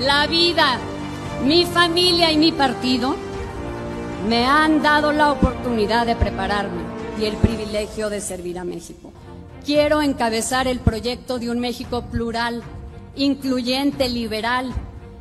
[0.00, 0.78] La vida,
[1.44, 3.16] mi familia y mi partido
[4.28, 9.12] me han dado la oportunidad de prepararme y el privilegio de servir a México.
[9.64, 12.62] Quiero encabezar el proyecto de un México plural,
[13.16, 14.72] incluyente, liberal,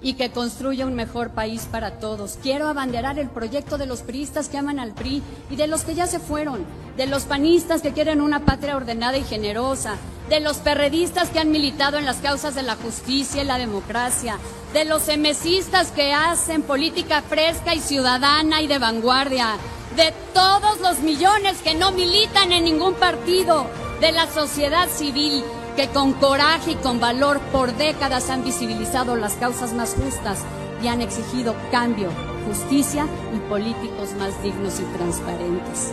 [0.04, 2.38] y que construya un mejor país para todos.
[2.44, 5.96] Quiero abanderar el proyecto de los priistas que aman al PRI y de los que
[5.96, 6.66] ya se fueron,
[6.98, 9.96] de los panistas que quieren una patria ordenada y generosa,
[10.30, 14.38] de los perredistas que han militado en las causas de la justicia y la democracia,
[14.74, 19.56] de los emesistas que hacen política fresca y ciudadana y de vanguardia,
[19.96, 23.68] de todos los millones que no militan en ningún partido,
[24.02, 25.44] de la sociedad civil
[25.76, 30.44] que con coraje y con valor por décadas han visibilizado las causas más justas
[30.84, 32.10] y han exigido cambio,
[32.48, 35.92] justicia y políticos más dignos y transparentes.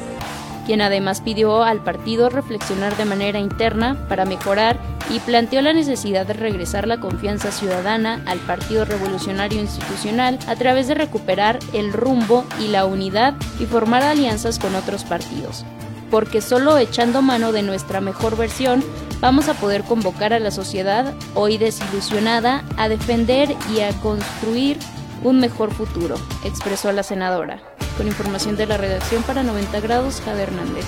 [0.66, 6.27] Quien además pidió al partido reflexionar de manera interna para mejorar y planteó la necesidad
[6.27, 12.45] de regresar la confianza ciudadana al Partido Revolucionario Institucional a través de recuperar el rumbo
[12.61, 15.64] y la unidad y formar alianzas con otros partidos
[16.11, 18.83] porque solo echando mano de nuestra mejor versión
[19.20, 24.78] vamos a poder convocar a la sociedad, hoy desilusionada, a defender y a construir
[25.22, 27.61] un mejor futuro, expresó la senadora.
[27.96, 30.87] Con información de la redacción para 90 grados, Jade Hernández.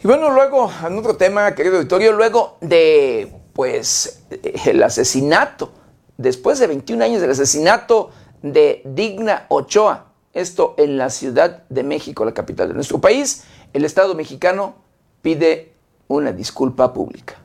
[0.00, 4.22] Y bueno, luego, en otro tema, querido auditorio, luego de, pues,
[4.64, 5.72] el asesinato,
[6.16, 8.10] después de 21 años del asesinato
[8.42, 13.84] de Digna Ochoa, esto en la Ciudad de México, la capital de nuestro país, el
[13.84, 14.76] Estado mexicano
[15.22, 15.72] pide
[16.06, 17.36] una disculpa pública.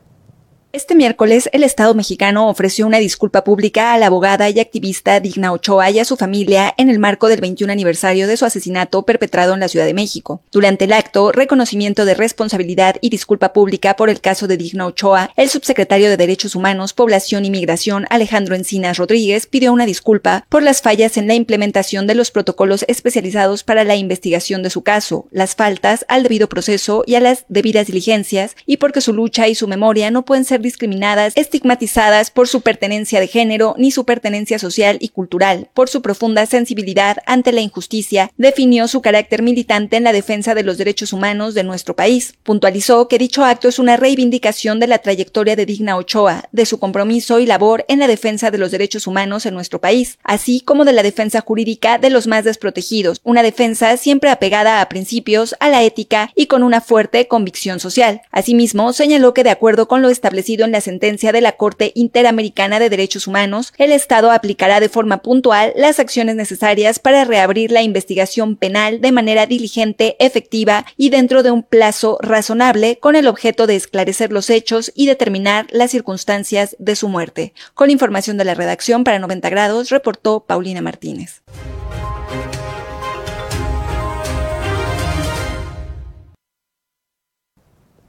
[0.74, 5.52] Este miércoles, el Estado mexicano ofreció una disculpa pública a la abogada y activista Digna
[5.52, 9.54] Ochoa y a su familia en el marco del 21 aniversario de su asesinato perpetrado
[9.54, 10.42] en la Ciudad de México.
[10.50, 15.30] Durante el acto, reconocimiento de responsabilidad y disculpa pública por el caso de Digna Ochoa,
[15.36, 20.64] el subsecretario de Derechos Humanos, Población y Migración, Alejandro Encinas Rodríguez, pidió una disculpa por
[20.64, 25.28] las fallas en la implementación de los protocolos especializados para la investigación de su caso,
[25.30, 29.54] las faltas al debido proceso y a las debidas diligencias, y porque su lucha y
[29.54, 34.58] su memoria no pueden ser discriminadas, estigmatizadas por su pertenencia de género ni su pertenencia
[34.58, 35.68] social y cultural.
[35.74, 40.64] Por su profunda sensibilidad ante la injusticia, definió su carácter militante en la defensa de
[40.64, 42.34] los derechos humanos de nuestro país.
[42.42, 46.80] Puntualizó que dicho acto es una reivindicación de la trayectoria de Digna Ochoa, de su
[46.80, 50.84] compromiso y labor en la defensa de los derechos humanos en nuestro país, así como
[50.84, 55.68] de la defensa jurídica de los más desprotegidos, una defensa siempre apegada a principios, a
[55.68, 58.22] la ética y con una fuerte convicción social.
[58.30, 62.78] Asimismo, señaló que de acuerdo con lo establecido en la sentencia de la Corte Interamericana
[62.78, 67.82] de Derechos Humanos, el Estado aplicará de forma puntual las acciones necesarias para reabrir la
[67.82, 73.66] investigación penal de manera diligente, efectiva y dentro de un plazo razonable con el objeto
[73.66, 77.54] de esclarecer los hechos y determinar las circunstancias de su muerte.
[77.74, 81.42] Con información de la redacción para 90 grados, reportó Paulina Martínez.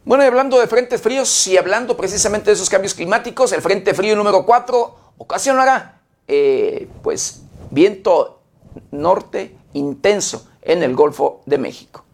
[0.06, 3.92] Bueno, y hablando de frentes fríos y hablando precisamente de esos cambios climáticos, el frente
[3.96, 7.42] frío número 4 ocasionará, eh, pues,
[7.72, 8.40] viento
[8.92, 12.05] norte intenso en el Golfo de México.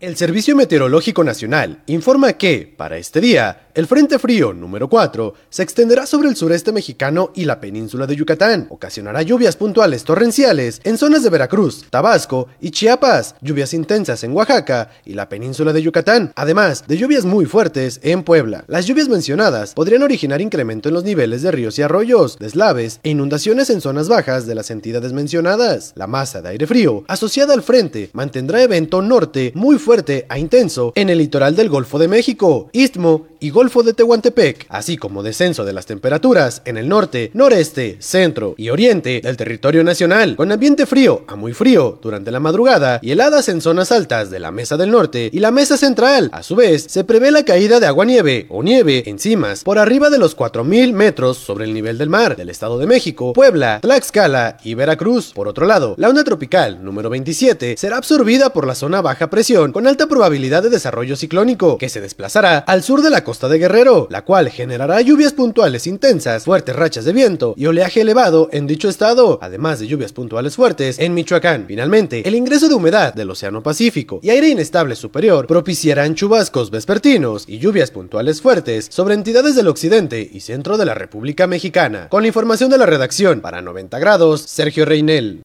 [0.00, 5.64] El Servicio Meteorológico Nacional informa que, para este día, el Frente Frío número 4 se
[5.64, 8.68] extenderá sobre el sureste mexicano y la península de Yucatán.
[8.70, 14.90] Ocasionará lluvias puntuales torrenciales en zonas de Veracruz, Tabasco y Chiapas, lluvias intensas en Oaxaca
[15.04, 18.64] y la península de Yucatán, además de lluvias muy fuertes en Puebla.
[18.68, 23.10] Las lluvias mencionadas podrían originar incremento en los niveles de ríos y arroyos, deslaves e
[23.10, 25.92] inundaciones en zonas bajas de las entidades mencionadas.
[25.96, 30.38] La masa de aire frío asociada al frente mantendrá evento norte muy fuerte fuerte a
[30.38, 35.22] intenso en el litoral del Golfo de México, Istmo y Golfo de Tehuantepec, así como
[35.22, 40.52] descenso de las temperaturas en el norte, noreste, centro y oriente del territorio nacional, con
[40.52, 44.50] ambiente frío a muy frío durante la madrugada y heladas en zonas altas de la
[44.50, 46.28] Mesa del Norte y la Mesa Central.
[46.34, 50.10] A su vez, se prevé la caída de agua-nieve o nieve en cimas por arriba
[50.10, 54.58] de los 4.000 metros sobre el nivel del mar del Estado de México, Puebla, Tlaxcala
[54.64, 55.32] y Veracruz.
[55.32, 59.72] Por otro lado, la onda tropical número 27 será absorbida por la zona baja presión
[59.78, 63.60] con alta probabilidad de desarrollo ciclónico, que se desplazará al sur de la costa de
[63.60, 68.66] Guerrero, la cual generará lluvias puntuales intensas, fuertes rachas de viento y oleaje elevado en
[68.66, 71.66] dicho estado, además de lluvias puntuales fuertes en Michoacán.
[71.68, 77.44] Finalmente, el ingreso de humedad del Océano Pacífico y aire inestable superior propiciarán chubascos vespertinos
[77.46, 82.08] y lluvias puntuales fuertes sobre entidades del occidente y centro de la República Mexicana.
[82.08, 85.42] Con la información de la redacción para 90 grados, Sergio Reinel.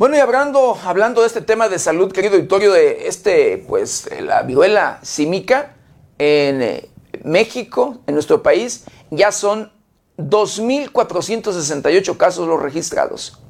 [0.00, 4.40] Bueno, y hablando, hablando de este tema de salud, querido auditorio, de este, pues, la
[4.44, 5.76] viruela símica
[6.16, 6.88] en eh,
[7.22, 9.70] México, en nuestro país, ya son
[10.16, 13.42] 2.468 casos los registrados.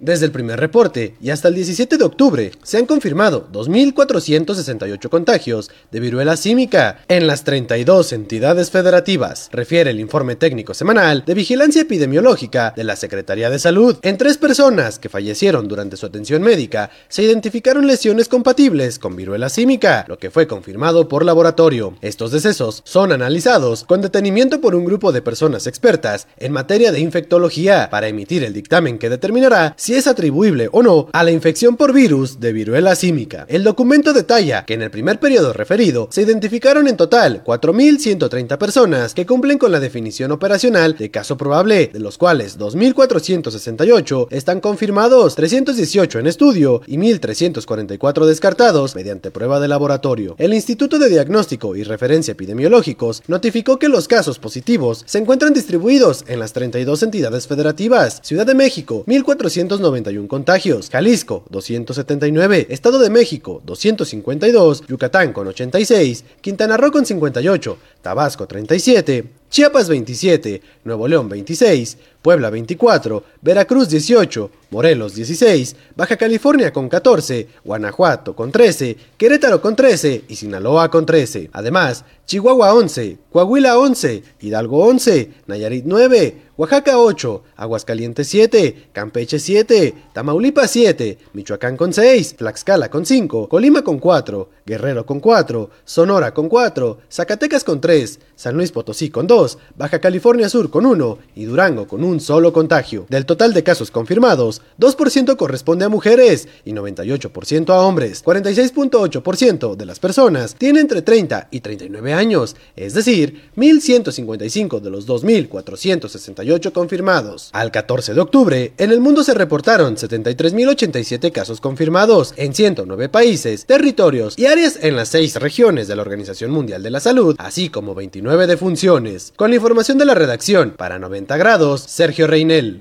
[0.00, 5.70] Desde el primer reporte y hasta el 17 de octubre se han confirmado 2.468 contagios
[5.90, 11.82] de viruela símica en las 32 entidades federativas, refiere el informe técnico semanal de vigilancia
[11.82, 13.96] epidemiológica de la Secretaría de Salud.
[14.02, 19.48] En tres personas que fallecieron durante su atención médica se identificaron lesiones compatibles con viruela
[19.48, 21.96] símica, lo que fue confirmado por laboratorio.
[22.02, 27.00] Estos decesos son analizados con detenimiento por un grupo de personas expertas en materia de
[27.00, 31.30] infectología para emitir el dictamen que determinará si si es atribuible o no a la
[31.30, 33.46] infección por virus de viruela símica.
[33.48, 39.14] El documento detalla que en el primer periodo referido se identificaron en total 4.130 personas
[39.14, 45.34] que cumplen con la definición operacional de caso probable, de los cuales 2.468 están confirmados,
[45.36, 50.34] 318 en estudio y 1.344 descartados mediante prueba de laboratorio.
[50.36, 56.26] El Instituto de Diagnóstico y Referencia Epidemiológicos notificó que los casos positivos se encuentran distribuidos
[56.28, 63.10] en las 32 entidades federativas, Ciudad de México 1.400 291 contagios, Jalisco 279, Estado de
[63.10, 71.28] México 252, Yucatán con 86, Quintana Roo con 58, Tabasco 37, Chiapas 27, Nuevo León
[71.28, 79.62] 26, Puebla 24, Veracruz 18, Morelos 16, Baja California con 14, Guanajuato con 13, Querétaro
[79.62, 81.50] con 13 y Sinaloa con 13.
[81.52, 89.94] Además, Chihuahua 11, Coahuila 11, Hidalgo 11, Nayarit 9, Oaxaca 8, Aguascalientes 7, Campeche 7,
[90.12, 96.34] Tamaulipas 7, Michoacán con 6, Tlaxcala con 5, Colima con 4, Guerrero con 4, Sonora
[96.34, 101.18] con 4, Zacatecas con 3, San Luis Potosí con 2, Baja California Sur con 1
[101.36, 103.06] y Durango con un solo contagio.
[103.08, 108.24] Del total de casos confirmados, 2% corresponde a mujeres y 98% a hombres.
[108.24, 115.06] 46.8% de las personas tienen entre 30 y 39 años, es decir, 1.155 de los
[115.06, 117.50] 2.468 confirmados.
[117.52, 123.66] Al 14 de octubre, en el mundo se reportaron 73.087 casos confirmados en 109 países,
[123.66, 127.68] territorios y áreas en las seis regiones de la Organización Mundial de la Salud, así
[127.68, 129.34] como 29 defunciones.
[129.36, 132.80] Con la información de la redacción, para 90 grados, Sergio Reinel.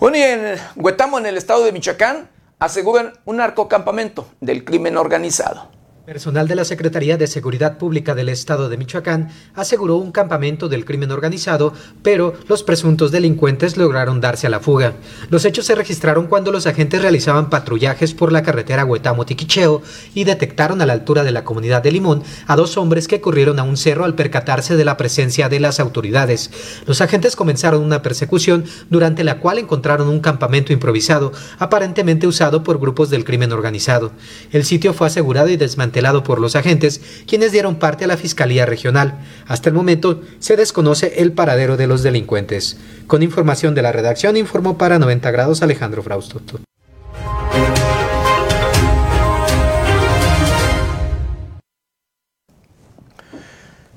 [0.00, 5.73] Bueno, y en Huetamo, en el estado de Michoacán, aseguran un narcocampamento del crimen organizado.
[6.06, 10.84] Personal de la Secretaría de Seguridad Pública del Estado de Michoacán aseguró un campamento del
[10.84, 14.92] crimen organizado, pero los presuntos delincuentes lograron darse a la fuga.
[15.30, 19.80] Los hechos se registraron cuando los agentes realizaban patrullajes por la carretera Huetamo-Tiquicheo
[20.14, 23.58] y detectaron a la altura de la comunidad de Limón a dos hombres que corrieron
[23.58, 26.50] a un cerro al percatarse de la presencia de las autoridades.
[26.86, 32.78] Los agentes comenzaron una persecución durante la cual encontraron un campamento improvisado, aparentemente usado por
[32.78, 34.12] grupos del crimen organizado.
[34.52, 35.93] El sitio fue asegurado y desmantelado
[36.24, 39.20] por los agentes, quienes dieron parte a la Fiscalía Regional.
[39.46, 42.78] Hasta el momento se desconoce el paradero de los delincuentes.
[43.06, 46.40] Con información de la redacción informó para 90 grados Alejandro Frausto.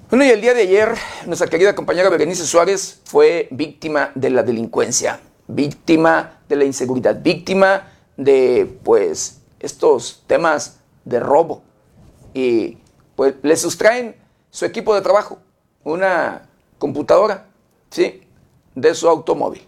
[0.10, 0.90] Bueno, y el día de ayer,
[1.26, 7.92] nuestra querida compañera Berenice Suárez fue víctima de la delincuencia, víctima de la inseguridad, víctima
[8.16, 11.64] de, pues, estos temas de robo,
[12.34, 12.78] y
[13.16, 14.16] pues le sustraen
[14.50, 15.40] su equipo de trabajo,
[15.84, 17.48] una computadora,
[17.90, 18.22] ¿sí?
[18.76, 19.62] De su automóvil.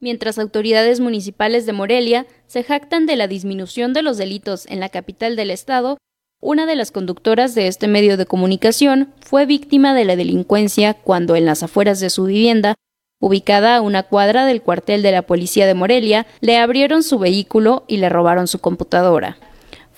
[0.00, 4.88] Mientras autoridades municipales de Morelia se jactan de la disminución de los delitos en la
[4.88, 5.98] capital del estado,
[6.40, 11.36] una de las conductoras de este medio de comunicación fue víctima de la delincuencia cuando
[11.36, 12.76] en las afueras de su vivienda,
[13.20, 17.84] ubicada a una cuadra del cuartel de la policía de Morelia, le abrieron su vehículo
[17.86, 19.36] y le robaron su computadora.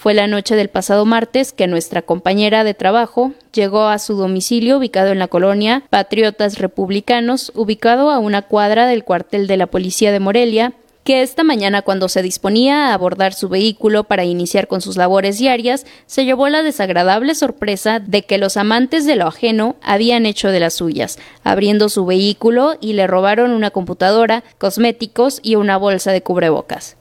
[0.02, 4.78] Fue la noche del pasado martes que nuestra compañera de trabajo llegó a su domicilio
[4.78, 10.10] ubicado en la colonia Patriotas Republicanos, ubicado a una cuadra del cuartel de la Policía
[10.10, 10.72] de Morelia,
[11.04, 15.38] que esta mañana cuando se disponía a abordar su vehículo para iniciar con sus labores
[15.38, 20.48] diarias, se llevó la desagradable sorpresa de que los amantes de lo ajeno habían hecho
[20.48, 26.10] de las suyas, abriendo su vehículo y le robaron una computadora, cosméticos y una bolsa
[26.10, 26.96] de cubrebocas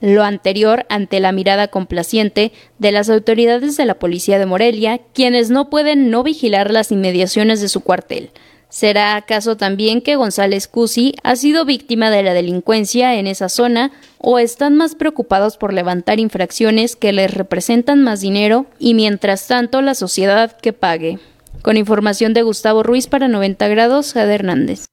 [0.00, 5.50] lo anterior ante la mirada complaciente de las autoridades de la policía de Morelia, quienes
[5.50, 8.30] no pueden no vigilar las inmediaciones de su cuartel.
[8.68, 13.92] ¿Será acaso también que González Cusi ha sido víctima de la delincuencia en esa zona
[14.18, 19.82] o están más preocupados por levantar infracciones que les representan más dinero y mientras tanto
[19.82, 21.18] la sociedad que pague?
[21.62, 24.86] Con información de Gustavo Ruiz para 90 grados, Jade Hernández.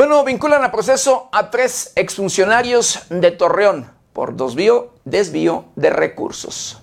[0.00, 6.79] Bueno, vinculan a proceso a tres exfuncionarios de Torreón por desvío, desvío de recursos.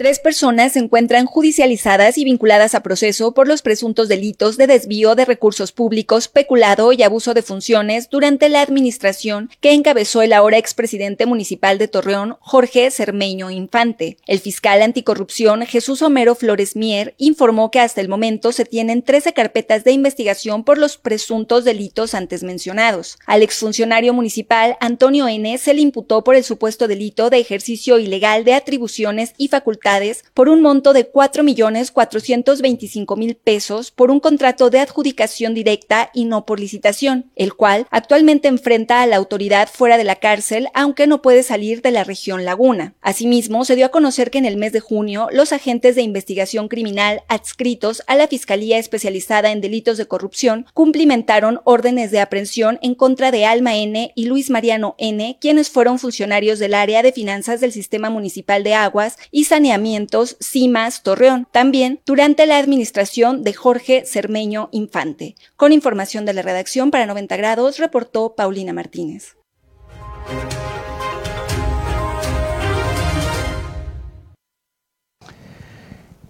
[0.00, 5.14] Tres personas se encuentran judicializadas y vinculadas a proceso por los presuntos delitos de desvío
[5.14, 10.56] de recursos públicos, peculado y abuso de funciones durante la administración que encabezó el ahora
[10.56, 14.16] expresidente municipal de Torreón, Jorge Cermeño Infante.
[14.26, 19.34] El fiscal anticorrupción Jesús Homero Flores Mier informó que hasta el momento se tienen 13
[19.34, 23.18] carpetas de investigación por los presuntos delitos antes mencionados.
[23.26, 25.58] Al exfuncionario municipal Antonio N.
[25.58, 29.89] se le imputó por el supuesto delito de ejercicio ilegal de atribuciones y facultades
[30.34, 36.60] por un monto de 4.425.000 pesos por un contrato de adjudicación directa y no por
[36.60, 41.42] licitación, el cual actualmente enfrenta a la autoridad fuera de la cárcel, aunque no puede
[41.42, 42.94] salir de la región Laguna.
[43.00, 46.68] Asimismo, se dio a conocer que en el mes de junio, los agentes de investigación
[46.68, 52.94] criminal adscritos a la Fiscalía Especializada en Delitos de Corrupción cumplimentaron órdenes de aprehensión en
[52.94, 54.12] contra de Alma N.
[54.14, 58.74] y Luis Mariano N., quienes fueron funcionarios del área de finanzas del Sistema Municipal de
[58.74, 59.44] Aguas y
[59.80, 65.36] Saneamientos CIMAS Torreón, también durante la administración de Jorge Cermeño Infante.
[65.56, 69.38] Con información de la redacción para 90 grados, reportó Paulina Martínez.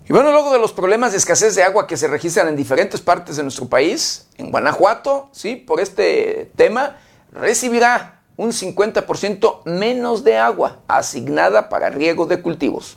[0.09, 3.01] Y bueno, luego de los problemas de escasez de agua que se registran en diferentes
[3.01, 6.99] partes de nuestro país, en Guanajuato, sí, por este tema,
[7.33, 12.97] recibirá un 50% menos de agua asignada para riego de cultivos.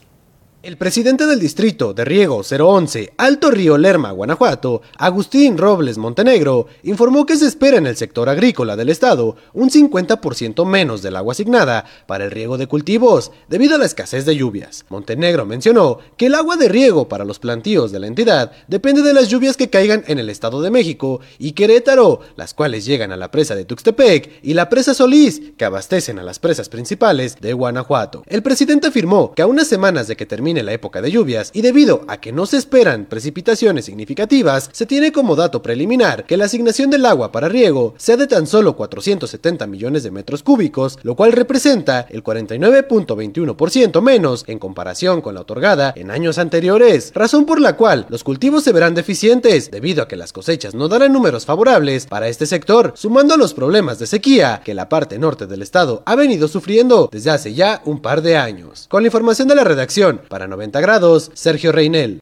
[0.64, 7.26] El presidente del distrito de riego 011 Alto Río Lerma, Guanajuato, Agustín Robles Montenegro, informó
[7.26, 11.84] que se espera en el sector agrícola del estado un 50% menos del agua asignada
[12.08, 14.86] para el riego de cultivos debido a la escasez de lluvias.
[14.88, 19.14] Montenegro mencionó que el agua de riego para los plantíos de la entidad depende de
[19.14, 23.18] las lluvias que caigan en el estado de México y Querétaro, las cuales llegan a
[23.18, 27.52] la presa de Tuxtepec y la presa Solís, que abastecen a las presas principales de
[27.52, 28.24] Guanajuato.
[28.28, 31.52] El presidente afirmó que a unas semanas de que termine en la época de lluvias
[31.54, 36.38] y debido a que no se esperan precipitaciones significativas, se tiene como dato preliminar que
[36.38, 40.98] la asignación del agua para riego sea de tan solo 470 millones de metros cúbicos,
[41.04, 47.46] lo cual representa el 49.21% menos en comparación con la otorgada en años anteriores, razón
[47.46, 51.14] por la cual los cultivos se verán deficientes debido a que las cosechas no darán
[51.14, 55.48] números favorables para este sector, sumando a los problemas de sequía que la parte norte
[55.48, 58.88] del estado ha venido sufriendo desde hace ya un par de años.
[58.90, 62.20] Con la información de la redacción, para 90 grados, Sergio Reinel.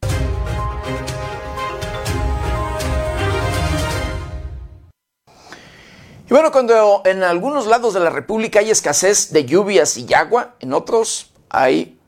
[6.32, 10.54] Y bueno, cuando en algunos lados de la República hay escasez de lluvias y agua,
[10.60, 11.98] en otros hay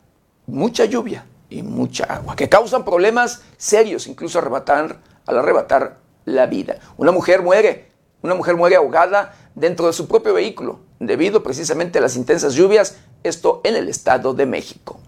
[0.47, 6.79] mucha lluvia y mucha agua, que causan problemas serios, incluso arrebatar, al arrebatar la vida.
[6.97, 7.91] Una mujer muere,
[8.23, 12.97] una mujer muere ahogada dentro de su propio vehículo, debido precisamente a las intensas lluvias,
[13.23, 15.01] esto en el Estado de México.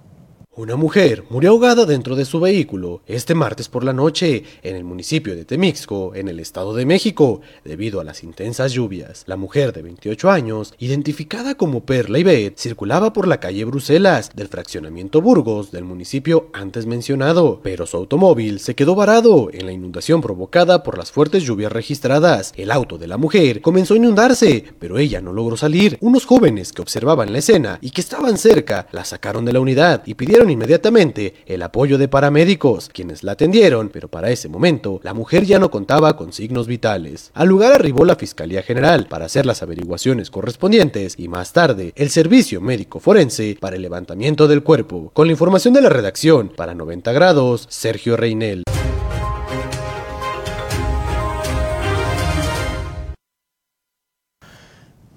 [0.58, 4.84] Una mujer murió ahogada dentro de su vehículo este martes por la noche en el
[4.84, 9.24] municipio de Temixco, en el Estado de México, debido a las intensas lluvias.
[9.26, 14.48] La mujer de 28 años, identificada como Perla Ibet, circulaba por la calle Bruselas del
[14.48, 20.22] fraccionamiento Burgos del municipio antes mencionado, pero su automóvil se quedó varado en la inundación
[20.22, 22.54] provocada por las fuertes lluvias registradas.
[22.56, 25.98] El auto de la mujer comenzó a inundarse, pero ella no logró salir.
[26.00, 30.02] Unos jóvenes que observaban la escena y que estaban cerca la sacaron de la unidad
[30.06, 35.14] y pidieron inmediatamente el apoyo de paramédicos, quienes la atendieron, pero para ese momento la
[35.14, 37.30] mujer ya no contaba con signos vitales.
[37.34, 42.10] Al lugar arribó la Fiscalía General para hacer las averiguaciones correspondientes y más tarde el
[42.10, 45.10] Servicio Médico Forense para el levantamiento del cuerpo.
[45.12, 48.62] Con la información de la redacción, para 90 grados, Sergio Reinel.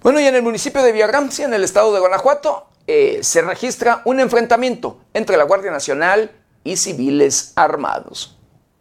[0.02, 4.02] Bueno, y en el municipio de Villagrancia, en el estado de Guanajuato, eh, se registra
[4.04, 6.32] un enfrentamiento entre la Guardia Nacional
[6.64, 8.39] y civiles armados.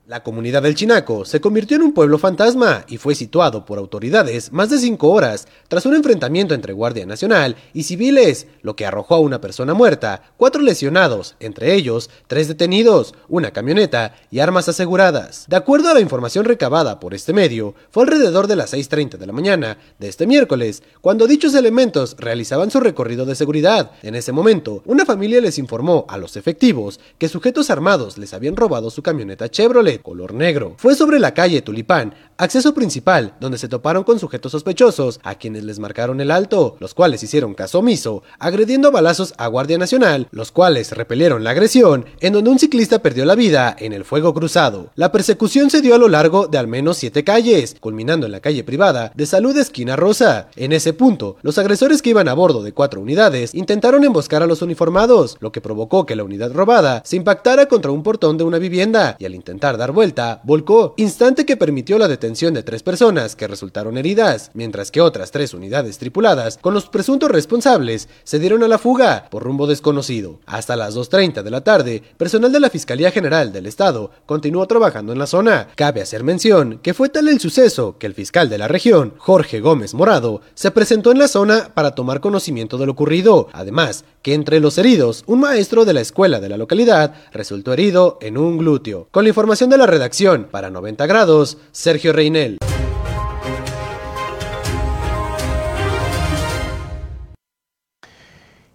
[0.08, 4.50] La comunidad del Chinaco se convirtió en un pueblo fantasma y fue situado por autoridades
[4.52, 9.16] más de cinco horas tras un enfrentamiento entre Guardia Nacional y civiles, lo que arrojó
[9.16, 15.44] a una persona muerta, cuatro lesionados, entre ellos tres detenidos, una camioneta y armas aseguradas.
[15.46, 19.26] De acuerdo a la información recabada por este medio, fue alrededor de las 6.30 de
[19.26, 23.90] la mañana de este miércoles, cuando dichos elementos realizaban su recorrido de seguridad.
[24.02, 28.56] En ese momento, una familia les informó a los efectivos que sujetos armados les habían
[28.56, 30.74] robado su camioneta Chevrolet color negro.
[30.78, 35.64] Fue sobre la calle Tulipán, acceso principal, donde se toparon con sujetos sospechosos, a quienes
[35.64, 40.52] les marcaron el alto, los cuales hicieron caso omiso, agrediendo balazos a Guardia Nacional, los
[40.52, 44.92] cuales repelieron la agresión, en donde un ciclista perdió la vida en el fuego cruzado.
[44.94, 48.40] La persecución se dio a lo largo de al menos siete calles, culminando en la
[48.40, 50.48] calle privada de Salud Esquina Rosa.
[50.54, 54.46] En ese punto, los agresores que iban a bordo de cuatro unidades intentaron emboscar a
[54.46, 58.44] los uniformados, lo que provocó que la unidad robada se impactara contra un portón de
[58.44, 62.82] una vivienda y al intentar dar vuelta, volcó, instante que permitió la detención de tres
[62.82, 68.38] personas que resultaron heridas, mientras que otras tres unidades tripuladas con los presuntos responsables se
[68.38, 70.40] dieron a la fuga por rumbo desconocido.
[70.44, 75.12] Hasta las 2.30 de la tarde, personal de la Fiscalía General del Estado continuó trabajando
[75.12, 75.68] en la zona.
[75.74, 79.60] Cabe hacer mención que fue tal el suceso que el fiscal de la región, Jorge
[79.60, 83.48] Gómez Morado, se presentó en la zona para tomar conocimiento de lo ocurrido.
[83.52, 88.18] Además, que entre los heridos, un maestro de la escuela de la localidad resultó herido
[88.20, 89.08] en un glúteo.
[89.10, 92.58] Con la información de la redacción, para 90 grados, Sergio Reinel.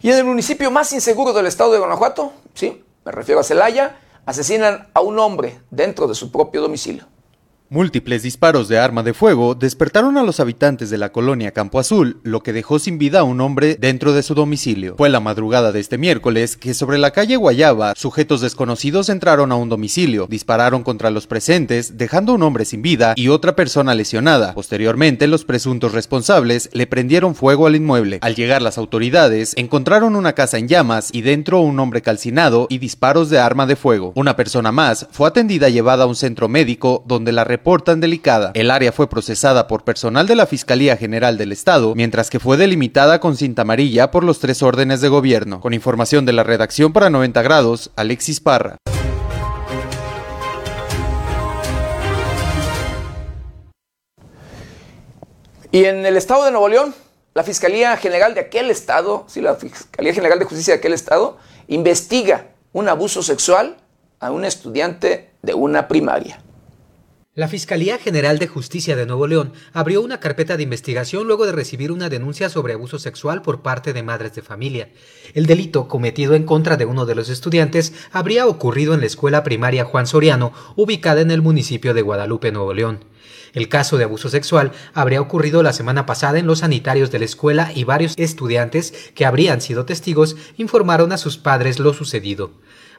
[0.02, 4.00] Y en el municipio más inseguro del estado de Guanajuato, sí, me refiero a Celaya,
[4.26, 7.06] asesinan a un hombre dentro de su propio domicilio.
[7.74, 12.19] Múltiples disparos de arma de fuego despertaron a los habitantes de la colonia Campo Azul,
[12.21, 14.93] lo que dejó sin vida a un hombre dentro de su domicilio.
[14.95, 19.55] Fue la madrugada de este miércoles que sobre la calle Guayaba, sujetos desconocidos entraron a
[19.55, 24.53] un domicilio, dispararon contra los presentes, dejando un hombre sin vida y otra persona lesionada.
[24.53, 28.19] Posteriormente, los presuntos responsables le prendieron fuego al inmueble.
[28.21, 32.78] Al llegar las autoridades, encontraron una casa en llamas y dentro un hombre calcinado y
[32.78, 34.13] disparos de arma de fuego.
[34.15, 37.43] Una persona más fue atendida y llevada a un centro médico donde la
[37.82, 38.51] tan delicada.
[38.53, 42.57] El área fue procesada por personal de la Fiscalía General del Estado, mientras que fue
[42.57, 45.61] delimitada con cinta amarilla por los tres órdenes de gobierno.
[45.61, 48.78] Con información de la redacción para 90 grados, Alexis Parra.
[55.72, 56.93] Y en el estado de Nuevo León,
[57.34, 61.38] la Fiscalía General de aquel estado, sí, la Fiscalía General de Justicia de aquel estado,
[61.68, 63.78] investiga un abuso sexual
[64.20, 66.39] a un estudiante de una primaria.
[67.36, 71.51] La Fiscalía General de Justicia de Nuevo León abrió una carpeta de investigación luego de
[71.51, 74.89] recibir una denuncia sobre abuso sexual por parte de madres de familia.
[75.34, 79.41] El delito cometido en contra de uno de los estudiantes habría ocurrido en la escuela
[79.41, 83.03] primaria Juan Soriano, ubicada en el municipio de Guadalupe, Nuevo León.
[83.53, 87.25] El caso de abuso sexual habría ocurrido la semana pasada en los sanitarios de la
[87.25, 92.51] escuela y varios estudiantes que habrían sido testigos informaron a sus padres lo sucedido.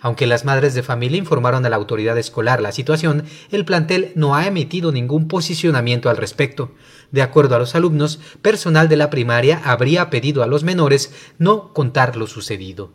[0.05, 4.37] Aunque las madres de familia informaron a la autoridad escolar la situación, el plantel no
[4.37, 6.73] ha emitido ningún posicionamiento al respecto.
[7.11, 11.73] De acuerdo a los alumnos, personal de la primaria habría pedido a los menores no
[11.73, 12.93] contar lo sucedido.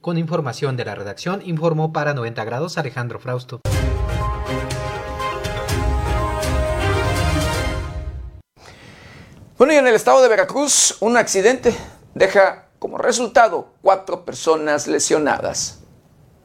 [0.00, 3.60] Con información de la redacción, informó para 90 grados Alejandro Frausto.
[9.56, 11.72] Bueno, y en el estado de Veracruz, un accidente
[12.14, 15.84] deja como resultado cuatro personas lesionadas.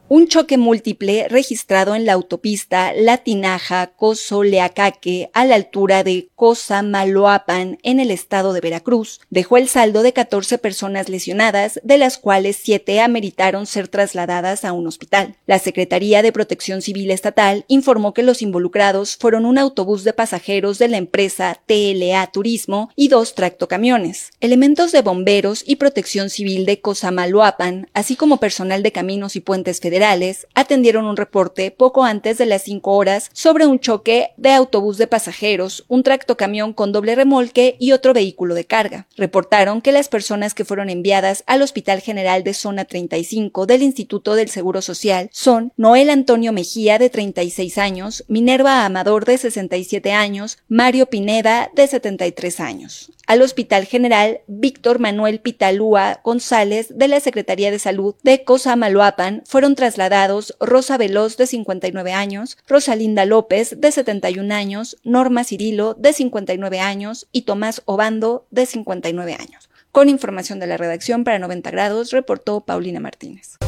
[0.06, 8.10] Un choque múltiple registrado en la autopista Latinaja-Cozoleacaque a la altura de Cosamaloapan en el
[8.10, 13.64] estado de Veracruz dejó el saldo de 14 personas lesionadas, de las cuales 7 ameritaron
[13.64, 15.36] ser trasladadas a un hospital.
[15.46, 20.78] La Secretaría de Protección Civil Estatal informó que los involucrados fueron un autobús de pasajeros
[20.78, 24.32] de la empresa TLA Turismo y dos tractocamiones.
[24.40, 29.80] Elementos de bomberos y protección civil de Cosamaloapan, así como personal de caminos y puentes
[29.94, 34.98] federales, atendieron un reporte poco antes de las 5 horas sobre un choque de autobús
[34.98, 39.06] de pasajeros, un tractocamión con doble remolque y otro vehículo de carga.
[39.16, 44.34] Reportaron que las personas que fueron enviadas al Hospital General de Zona 35 del Instituto
[44.34, 50.58] del Seguro Social son Noel Antonio Mejía, de 36 años, Minerva Amador, de 67 años,
[50.66, 57.70] Mario Pineda, de 73 años al Hospital General Víctor Manuel Pitalúa González de la Secretaría
[57.70, 64.54] de Salud de Cosamaloapan fueron trasladados Rosa Veloz de 59 años, Rosalinda López de 71
[64.54, 69.68] años, Norma Cirilo de 59 años y Tomás Obando de 59 años.
[69.92, 73.58] Con información de la redacción para 90 grados, reportó Paulina Martínez.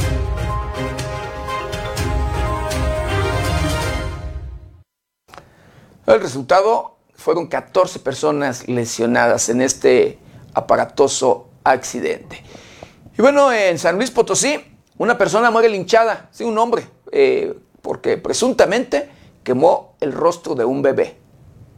[6.07, 10.19] El resultado fueron 14 personas lesionadas en este
[10.55, 12.43] aparatoso accidente.
[13.19, 18.17] Y bueno, en San Luis Potosí, una persona muere linchada, sí, un hombre, eh, porque
[18.17, 19.11] presuntamente
[19.43, 21.17] quemó el rostro de un bebé.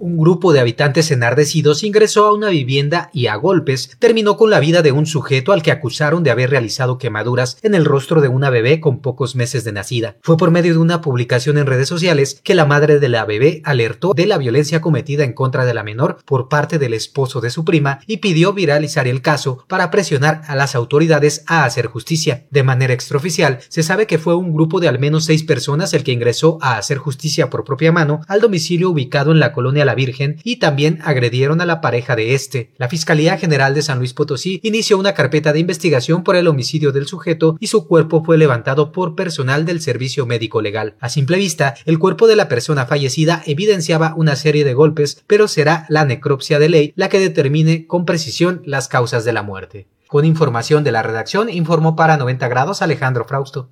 [0.01, 4.61] Un grupo de habitantes enardecidos ingresó a una vivienda y a golpes terminó con la
[4.61, 8.28] vida de un sujeto al que acusaron de haber realizado quemaduras en el rostro de
[8.28, 10.14] una bebé con pocos meses de nacida.
[10.22, 13.61] Fue por medio de una publicación en redes sociales que la madre de la bebé
[13.64, 17.51] alertó de la violencia cometida en contra de la menor por parte del esposo de
[17.51, 22.46] su prima y pidió viralizar el caso para presionar a las autoridades a hacer justicia.
[22.51, 26.05] De manera extraoficial, se sabe que fue un grupo de al menos seis personas el
[26.05, 29.95] que ingresó a hacer justicia por propia mano al domicilio ubicado en la colonia la
[29.95, 32.70] Virgen y también agredieron a la pareja de este.
[32.76, 36.93] La Fiscalía General de San Luis Potosí inició una carpeta de investigación por el homicidio
[36.93, 40.97] del sujeto y su cuerpo fue levantado por personal del Servicio Médico Legal.
[41.01, 45.49] A simple vista, el cuerpo de la persona fallecida evidenciaba una serie de golpes, pero
[45.49, 49.89] será la necropsia de ley la que determine con precisión las causas de la muerte.
[50.07, 53.70] Con información de la redacción, informó para 90 grados Alejandro Frausto.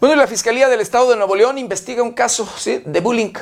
[0.00, 3.34] Bueno, la Fiscalía del Estado de Nuevo León investiga un caso de bullying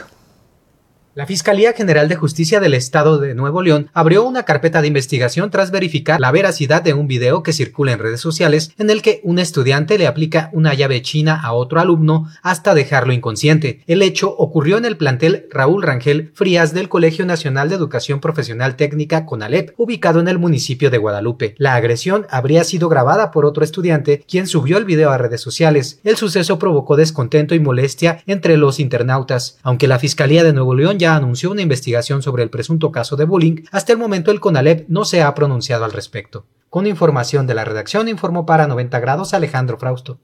[1.18, 5.50] la Fiscalía General de Justicia del Estado de Nuevo León abrió una carpeta de investigación
[5.50, 9.20] tras verificar la veracidad de un video que circula en redes sociales en el que
[9.24, 13.82] un estudiante le aplica una llave china a otro alumno hasta dejarlo inconsciente.
[13.88, 18.76] El hecho ocurrió en el plantel Raúl Rangel Frías del Colegio Nacional de Educación Profesional
[18.76, 21.56] Técnica CONALEP, ubicado en el municipio de Guadalupe.
[21.58, 25.98] La agresión habría sido grabada por otro estudiante, quien subió el video a redes sociales.
[26.04, 31.00] El suceso provocó descontento y molestia entre los internautas, aunque la Fiscalía de Nuevo León
[31.00, 34.88] ya anunció una investigación sobre el presunto caso de bullying, hasta el momento el CONALEP
[34.88, 36.46] no se ha pronunciado al respecto.
[36.70, 40.18] Con información de la redacción informó para 90 grados Alejandro Frausto.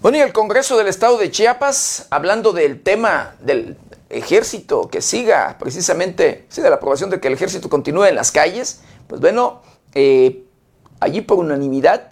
[0.00, 3.76] Bueno, y el Congreso del Estado de Chiapas, hablando del tema del
[4.10, 8.32] ejército, que siga precisamente, sí, de la aprobación de que el ejército continúe en las
[8.32, 9.62] calles, pues bueno,
[9.94, 10.42] eh,
[10.98, 12.10] allí por unanimidad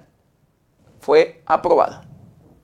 [1.00, 2.09] fue aprobado.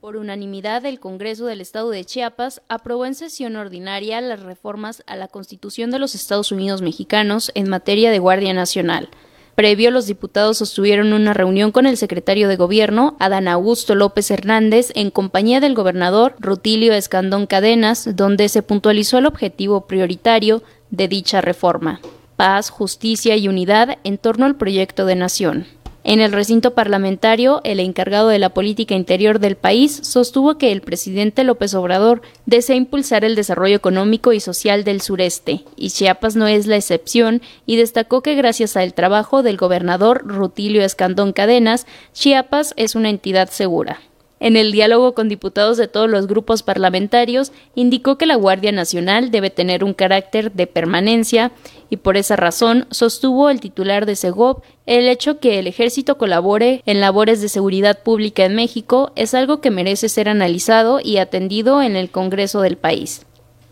[0.07, 5.17] Por unanimidad, el Congreso del Estado de Chiapas aprobó en sesión ordinaria las reformas a
[5.17, 9.09] la Constitución de los Estados Unidos mexicanos en materia de Guardia Nacional.
[9.57, 14.93] Previo, los diputados sostuvieron una reunión con el secretario de Gobierno, Adán Augusto López Hernández,
[14.95, 21.41] en compañía del gobernador Rutilio Escandón Cadenas, donde se puntualizó el objetivo prioritario de dicha
[21.41, 22.01] reforma,
[22.37, 25.67] paz, justicia y unidad en torno al proyecto de nación.
[26.09, 30.81] En el recinto parlamentario, el encargado de la política interior del país sostuvo que el
[30.81, 36.47] presidente López Obrador desea impulsar el desarrollo económico y social del sureste, y Chiapas no
[36.47, 42.73] es la excepción, y destacó que gracias al trabajo del gobernador Rutilio Escandón Cadenas, Chiapas
[42.77, 43.99] es una entidad segura.
[44.39, 49.30] En el diálogo con diputados de todos los grupos parlamentarios, indicó que la Guardia Nacional
[49.30, 51.53] debe tener un carácter de permanencia
[51.89, 56.82] y por esa razón sostuvo el titular de Segov el hecho que el ejército colabore
[56.84, 61.80] en labores de seguridad pública en México es algo que merece ser analizado y atendido
[61.80, 63.26] en el Congreso del país.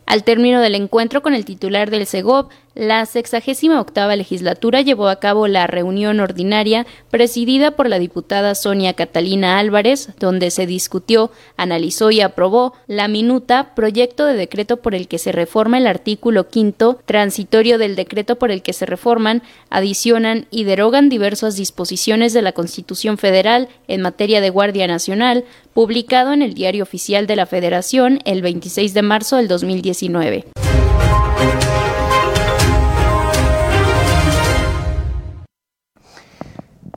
[0.07, 5.47] Al término del encuentro con el titular del SEGOV, la 68 legislatura llevó a cabo
[5.47, 12.21] la reunión ordinaria presidida por la diputada Sonia Catalina Álvarez, donde se discutió, analizó y
[12.21, 17.79] aprobó la minuta proyecto de decreto por el que se reforma el artículo quinto transitorio
[17.79, 23.19] del decreto por el que se reforman, adicionan y derogan diversas disposiciones de la Constitución
[23.19, 28.43] Federal en materia de Guardia Nacional, publicado en el Diario Oficial de la Federación el
[28.43, 30.47] 26 de marzo del 2019.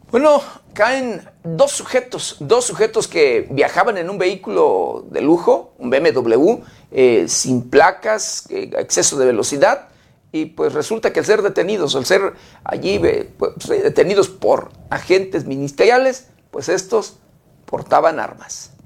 [0.09, 0.41] Bueno,
[0.73, 7.25] caen dos sujetos, dos sujetos que viajaban en un vehículo de lujo, un BMW, eh,
[7.27, 9.89] sin placas, eh, exceso de velocidad,
[10.31, 15.45] y pues resulta que al ser detenidos, al ser allí eh, pues, detenidos por agentes
[15.45, 17.17] ministeriales, pues estos
[17.65, 18.76] portaban armas.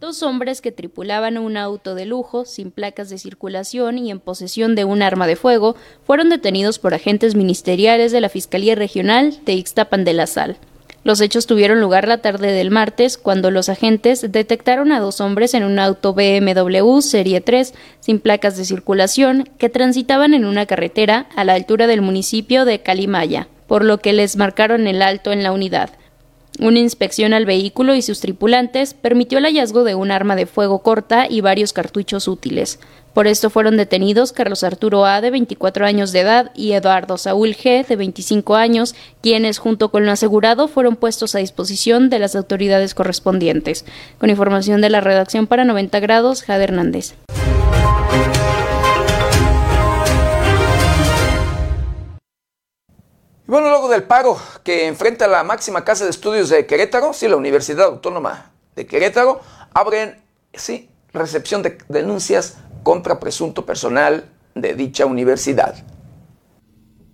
[0.00, 4.74] Dos hombres que tripulaban un auto de lujo, sin placas de circulación y en posesión
[4.74, 5.76] de un arma de fuego,
[6.06, 10.56] fueron detenidos por agentes ministeriales de la Fiscalía Regional de Ixtapan de la Sal.
[11.04, 15.52] Los hechos tuvieron lugar la tarde del martes, cuando los agentes detectaron a dos hombres
[15.52, 21.28] en un auto BMW Serie 3 sin placas de circulación que transitaban en una carretera
[21.36, 25.42] a la altura del municipio de Calimaya, por lo que les marcaron el alto en
[25.42, 25.90] la unidad.
[26.58, 30.80] Una inspección al vehículo y sus tripulantes permitió el hallazgo de un arma de fuego
[30.80, 32.80] corta y varios cartuchos útiles.
[33.14, 37.56] Por esto fueron detenidos Carlos Arturo A, de 24 años de edad, y Eduardo Saúl
[37.56, 42.36] G, de 25 años, quienes, junto con lo asegurado, fueron puestos a disposición de las
[42.36, 43.84] autoridades correspondientes.
[44.18, 47.14] Con información de la redacción para 90 grados, Jade Hernández.
[53.50, 57.36] Bueno, luego del paro que enfrenta la máxima casa de estudios de Querétaro, sí, la
[57.36, 59.40] Universidad Autónoma de Querétaro,
[59.74, 60.22] abren,
[60.54, 64.24] sí, recepción de denuncias contra presunto personal
[64.54, 65.74] de dicha universidad.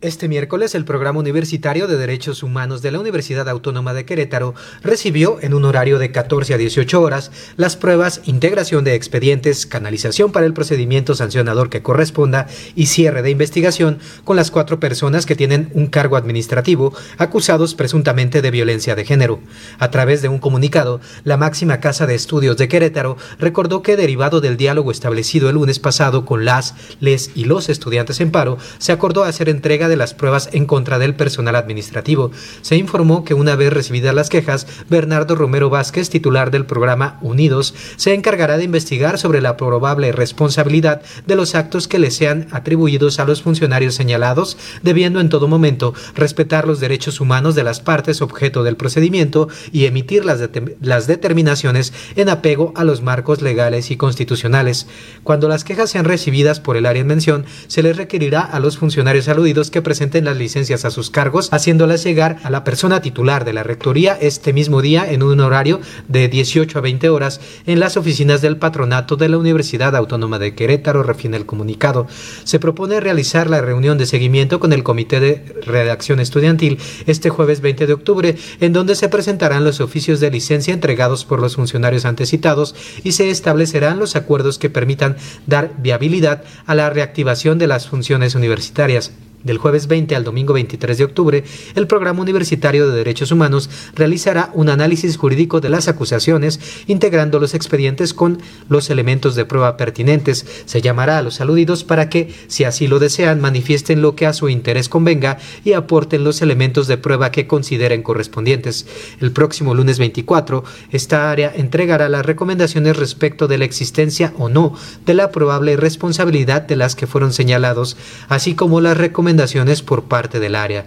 [0.03, 5.38] Este miércoles el Programa Universitario de Derechos Humanos de la Universidad Autónoma de Querétaro recibió
[5.40, 10.44] en un horario de 14 a 18 horas las pruebas integración de expedientes, canalización para
[10.44, 15.70] el procedimiento sancionador que corresponda y cierre de investigación con las cuatro personas que tienen
[15.72, 19.40] un cargo administrativo acusados presuntamente de violencia de género.
[19.78, 24.42] A través de un comunicado, la máxima Casa de Estudios de Querétaro recordó que derivado
[24.42, 28.92] del diálogo establecido el lunes pasado con las, les y los estudiantes en paro, se
[28.92, 32.30] acordó hacer entrega de las pruebas en contra del personal administrativo.
[32.62, 37.74] Se informó que una vez recibidas las quejas, Bernardo Romero Vázquez, titular del programa Unidos,
[37.97, 43.18] se encargará de investigar sobre la probable responsabilidad de los actos que le sean atribuidos
[43.18, 48.22] a los funcionarios señalados, debiendo en todo momento respetar los derechos humanos de las partes
[48.22, 50.41] objeto del procedimiento y emitir las,
[50.80, 54.87] las determinaciones en apego a los marcos legales y constitucionales.
[55.22, 58.78] Cuando las quejas sean recibidas por el área en mención, se les requerirá a los
[58.78, 63.44] funcionarios aludidos que presenten las licencias a sus cargos, haciéndolas llegar a la persona titular
[63.44, 67.80] de la rectoría este mismo día en un horario de 18 a 20 horas en
[67.80, 72.06] las oficinas del patronato de la Universidad Autónoma de Querétaro, refina el comunicado.
[72.44, 77.60] Se propone realizar la reunión de seguimiento con el Comité de Redacción Estudiantil este jueves
[77.60, 82.04] 20 de octubre, en donde se presentarán los oficios de licencia entregados por los funcionarios
[82.04, 85.16] antecitados y se establecerán los acuerdos que permitan
[85.46, 89.12] dar viabilidad a la reactivación de las funciones universitarias.
[89.45, 91.45] Del jueves 20 al domingo 23 de octubre,
[91.76, 96.59] el Programa Universitario de Derechos Humanos realizará un análisis jurídico de las acusaciones,
[96.89, 100.47] integrando los expedientes con los elementos de prueba pertinentes.
[100.64, 104.32] Se llamará a los aludidos para que, si así lo desean, manifiesten lo que a
[104.32, 108.87] su interés convenga y aporten los elementos de prueba que consideren correspondientes.
[109.20, 114.74] El próximo lunes 24, esta área entregará las recomendaciones respecto de la existencia o no
[115.05, 117.97] de la probable responsabilidad de las que fueron señalados,
[118.28, 119.36] así como las recomendaciones
[119.84, 120.87] por parte del área.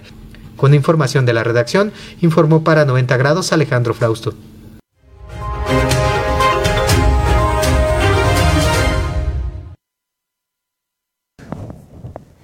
[0.56, 4.34] Con información de la redacción, informó para 90 grados Alejandro Frausto.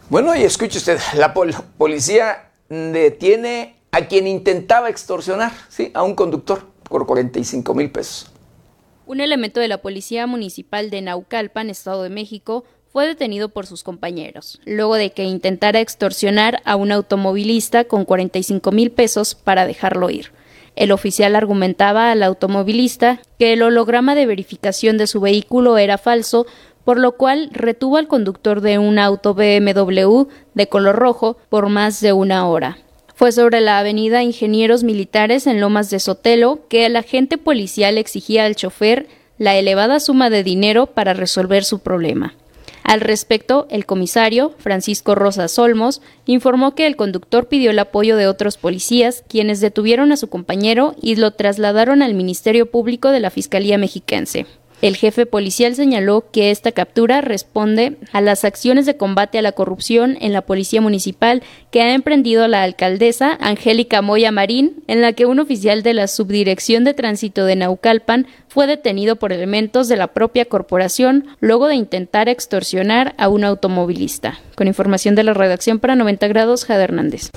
[0.09, 5.91] Bueno, y escuche usted, la policía detiene a quien intentaba extorsionar, ¿sí?
[5.93, 8.31] A un conductor por 45 mil pesos.
[9.07, 12.63] Un elemento de la Policía Municipal de Naucalpan, Estado de México,
[12.95, 18.71] fue detenido por sus compañeros, luego de que intentara extorsionar a un automovilista con 45
[18.71, 20.31] mil pesos para dejarlo ir.
[20.77, 26.45] El oficial argumentaba al automovilista que el holograma de verificación de su vehículo era falso,
[26.85, 31.99] por lo cual retuvo al conductor de un auto BMW de color rojo por más
[31.99, 32.77] de una hora.
[33.13, 38.45] Fue sobre la avenida Ingenieros Militares en Lomas de Sotelo que el agente policial exigía
[38.45, 42.35] al chofer la elevada suma de dinero para resolver su problema.
[42.85, 48.27] Al respecto, el comisario, Francisco Rosas Olmos, informó que el conductor pidió el apoyo de
[48.27, 53.31] otros policías, quienes detuvieron a su compañero y lo trasladaron al Ministerio Público de la
[53.31, 54.45] Fiscalía Mexiquense.
[54.81, 59.53] El jefe policial señaló que esta captura responde a las acciones de combate a la
[59.53, 65.13] corrupción en la Policía Municipal que ha emprendido la alcaldesa Angélica Moya Marín, en la
[65.13, 69.97] que un oficial de la Subdirección de Tránsito de Naucalpan fue detenido por elementos de
[69.97, 74.39] la propia corporación luego de intentar extorsionar a un automovilista.
[74.55, 77.31] Con información de la redacción para 90 grados, Jade Hernández.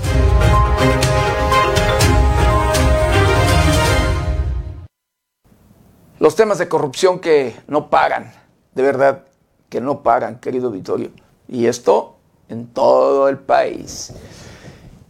[6.19, 8.33] Los temas de corrupción que no pagan,
[8.75, 9.25] de verdad,
[9.69, 11.11] que no pagan, querido Vitorio.
[11.47, 12.17] Y esto
[12.49, 14.13] en todo el país.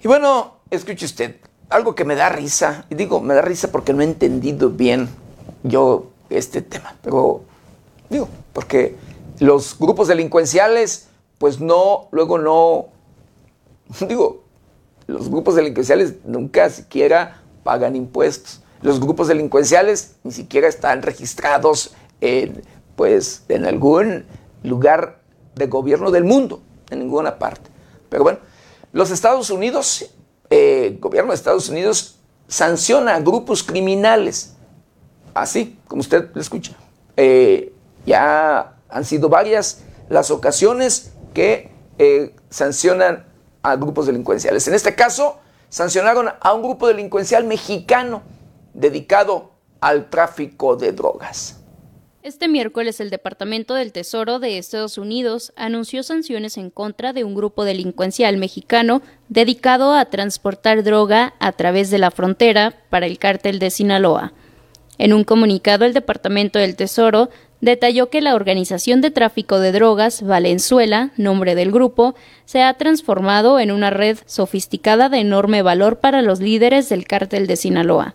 [0.03, 1.37] Y bueno, escuche usted,
[1.71, 5.09] algo que me da risa, y digo, me da risa porque no he entendido bien
[5.63, 7.43] yo este tema, pero
[8.11, 8.97] digo, porque
[9.39, 12.87] los grupos delincuenciales, pues no, luego no,
[14.07, 14.43] digo,
[15.07, 18.61] los grupos delincuenciales nunca siquiera pagan impuestos.
[18.81, 22.63] Los grupos delincuenciales ni siquiera están registrados en,
[22.97, 24.25] pues, en algún
[24.63, 25.21] lugar
[25.55, 27.71] de gobierno del mundo, en ninguna parte.
[28.09, 28.39] Pero bueno,
[28.93, 30.03] los Estados Unidos,
[30.51, 34.55] el eh, gobierno de Estados Unidos sanciona a grupos criminales,
[35.35, 36.73] así como usted lo escucha.
[37.17, 37.73] Eh,
[38.07, 43.27] ya han sido varias las ocasiones que eh, sancionan
[43.63, 44.67] a grupos delincuenciales.
[44.69, 48.23] En este caso, sancionaron a un grupo delincuencial mexicano
[48.79, 49.51] dedicado
[49.81, 51.61] al tráfico de drogas.
[52.23, 57.35] Este miércoles el Departamento del Tesoro de Estados Unidos anunció sanciones en contra de un
[57.35, 63.59] grupo delincuencial mexicano dedicado a transportar droga a través de la frontera para el cártel
[63.59, 64.33] de Sinaloa.
[64.99, 70.23] En un comunicado el Departamento del Tesoro detalló que la organización de tráfico de drogas
[70.23, 72.15] Valenzuela, nombre del grupo,
[72.45, 77.47] se ha transformado en una red sofisticada de enorme valor para los líderes del cártel
[77.47, 78.15] de Sinaloa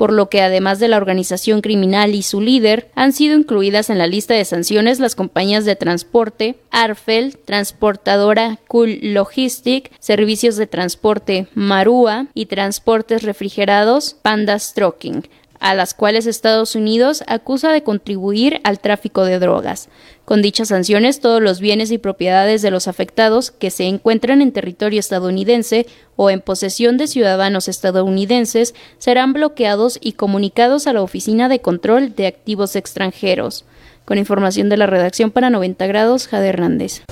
[0.00, 3.98] por lo que además de la organización criminal y su líder, han sido incluidas en
[3.98, 11.48] la lista de sanciones las compañías de transporte Arfel, transportadora Cool Logistic, servicios de transporte
[11.52, 15.24] Marua y transportes refrigerados Pandas Trucking
[15.60, 19.88] a las cuales Estados Unidos acusa de contribuir al tráfico de drogas.
[20.24, 24.52] Con dichas sanciones, todos los bienes y propiedades de los afectados que se encuentran en
[24.52, 25.86] territorio estadounidense
[26.16, 32.14] o en posesión de ciudadanos estadounidenses serán bloqueados y comunicados a la Oficina de Control
[32.14, 33.64] de Activos Extranjeros.
[34.06, 37.02] Con información de la redacción para 90 grados, Jade Hernández.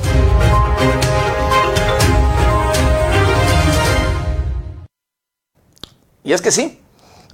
[6.24, 6.78] Y es que sí,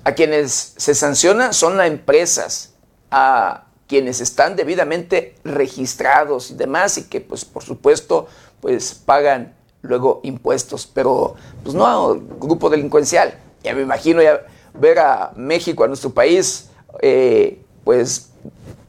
[0.04, 2.74] a quienes se sanciona son las empresas,
[3.10, 8.28] a quienes están debidamente registrados y demás y que pues por supuesto
[8.60, 13.34] pues pagan luego impuestos, pero pues no grupo delincuencial.
[13.62, 18.30] Ya me imagino ya ver a México, a nuestro país, eh, pues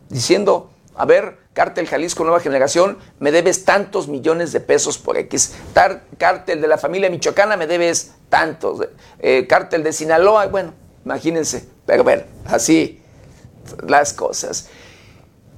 [0.09, 5.55] diciendo, a ver, Cártel Jalisco Nueva Generación, me debes tantos millones de pesos por X.
[6.17, 8.87] cártel de la familia Michoacana, me debes tantos.
[9.19, 10.73] Eh, cártel de Sinaloa, bueno,
[11.05, 13.01] Imagínense, pero bueno, así
[13.87, 14.69] las cosas.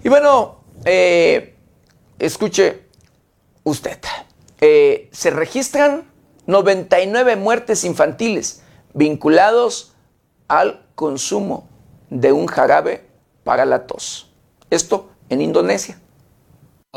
[0.04, 1.56] Y bueno, eh,
[2.20, 2.84] escuche
[3.64, 4.00] usted,
[4.60, 6.12] eh, se registran
[6.46, 8.62] 99 muertes infantiles
[8.94, 9.94] vinculados
[10.48, 11.68] al consumo
[12.10, 13.06] de un jarabe
[13.44, 14.34] para la tos.
[14.70, 16.00] Esto en Indonesia.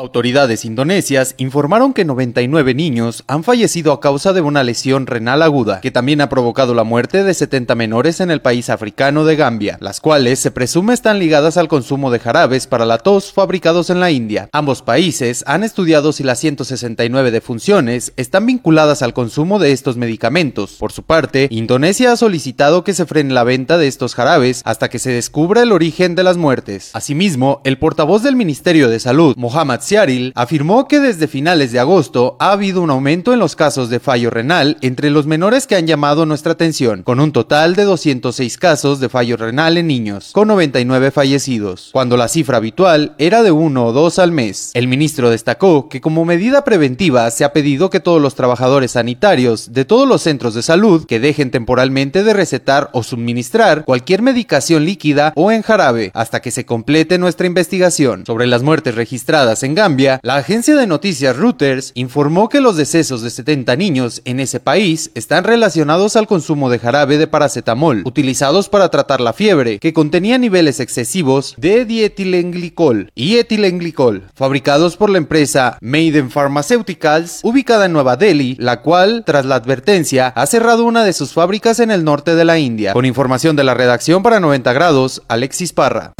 [0.01, 5.79] Autoridades indonesias informaron que 99 niños han fallecido a causa de una lesión renal aguda,
[5.79, 9.77] que también ha provocado la muerte de 70 menores en el país africano de Gambia,
[9.79, 13.99] las cuales se presume están ligadas al consumo de jarabes para la tos fabricados en
[13.99, 14.49] la India.
[14.53, 20.77] Ambos países han estudiado si las 169 defunciones están vinculadas al consumo de estos medicamentos.
[20.79, 24.89] Por su parte, Indonesia ha solicitado que se frene la venta de estos jarabes hasta
[24.89, 26.89] que se descubra el origen de las muertes.
[26.93, 32.37] Asimismo, el portavoz del Ministerio de Salud, Mohammad Siaril afirmó que desde finales de agosto
[32.39, 35.85] ha habido un aumento en los casos de fallo renal entre los menores que han
[35.85, 40.47] llamado nuestra atención, con un total de 206 casos de fallo renal en niños, con
[40.47, 44.71] 99 fallecidos, cuando la cifra habitual era de uno o dos al mes.
[44.75, 49.73] El ministro destacó que como medida preventiva se ha pedido que todos los trabajadores sanitarios
[49.73, 54.85] de todos los centros de salud que dejen temporalmente de recetar o suministrar cualquier medicación
[54.85, 59.80] líquida o en jarabe hasta que se complete nuestra investigación sobre las muertes registradas en
[59.81, 64.59] Gambia, la agencia de noticias Reuters informó que los decesos de 70 niños en ese
[64.59, 69.91] país están relacionados al consumo de jarabe de paracetamol, utilizados para tratar la fiebre, que
[69.91, 77.93] contenía niveles excesivos de dietilenglicol y etilenglicol, fabricados por la empresa Maiden Pharmaceuticals, ubicada en
[77.93, 82.03] Nueva Delhi, la cual, tras la advertencia, ha cerrado una de sus fábricas en el
[82.03, 82.93] norte de la India.
[82.93, 86.13] Con información de la redacción para 90 grados, Alexis Parra.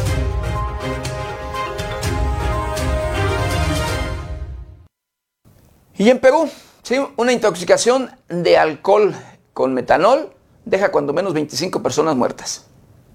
[6.02, 6.50] Y en Perú,
[6.82, 6.96] ¿sí?
[7.16, 9.14] una intoxicación de alcohol
[9.52, 10.32] con metanol
[10.64, 12.66] deja cuando menos 25 personas muertas.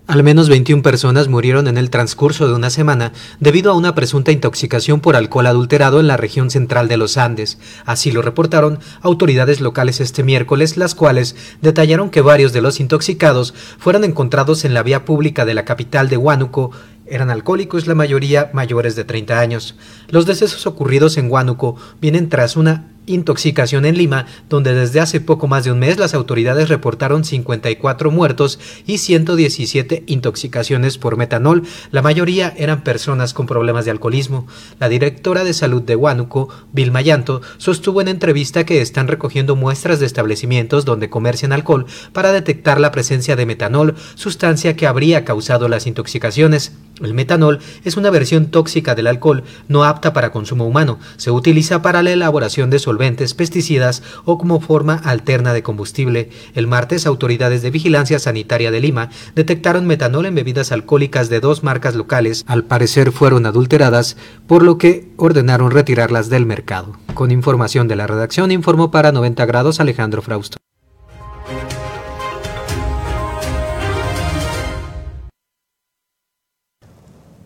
[0.07, 3.11] Al menos 21 personas murieron en el transcurso de una semana
[3.41, 7.59] debido a una presunta intoxicación por alcohol adulterado en la región central de los Andes.
[7.85, 13.53] Así lo reportaron autoridades locales este miércoles, las cuales detallaron que varios de los intoxicados
[13.79, 16.71] fueron encontrados en la vía pública de la capital de Huánuco
[17.09, 19.75] eran alcohólicos, la mayoría mayores de 30 años.
[20.09, 25.47] Los decesos ocurridos en Huánuco vienen tras una intoxicación en Lima, donde desde hace poco
[25.47, 31.63] más de un mes las autoridades reportaron 54 muertos y 117 intoxicaciones por metanol.
[31.91, 34.45] La mayoría eran personas con problemas de alcoholismo.
[34.79, 39.99] La directora de salud de Huánuco, Vilma Llanto, sostuvo en entrevista que están recogiendo muestras
[39.99, 45.67] de establecimientos donde comercian alcohol para detectar la presencia de metanol, sustancia que habría causado
[45.67, 46.73] las intoxicaciones.
[47.01, 50.99] El metanol es una versión tóxica del alcohol no apta para consumo humano.
[51.17, 56.31] Se utiliza para la elaboración de solventes, pesticidas o como forma alterna de combustible.
[56.55, 61.63] El martes, autoridades de vigilancia sanitaria de Lima detectaron metanol en bebidas alcohólicas de dos
[61.63, 62.43] marcas locales.
[62.47, 64.17] Al parecer fueron adulteradas,
[64.47, 66.97] por lo que ordenaron retirarlas del mercado.
[67.13, 70.57] Con información de la redacción, informó para 90 grados Alejandro Frausto.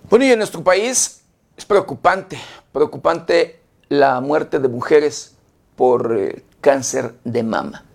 [0.10, 1.24] Bueno, y en nuestro país
[1.58, 2.40] es preocupante,
[2.72, 5.36] preocupante la muerte de mujeres
[5.82, 7.86] por eh, cáncer de mama.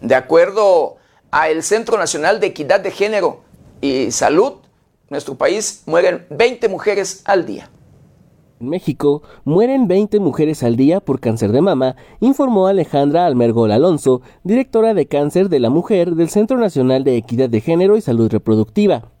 [0.00, 0.96] De acuerdo
[1.30, 3.42] a el Centro Nacional de Equidad de Género
[3.80, 4.54] y Salud,
[5.08, 7.70] nuestro país mueren 20 mujeres al día.
[8.58, 14.20] En México mueren 20 mujeres al día por cáncer de mama, informó Alejandra Almergol Alonso,
[14.42, 18.32] directora de cáncer de la mujer del Centro Nacional de Equidad de Género y Salud
[18.32, 19.12] Reproductiva.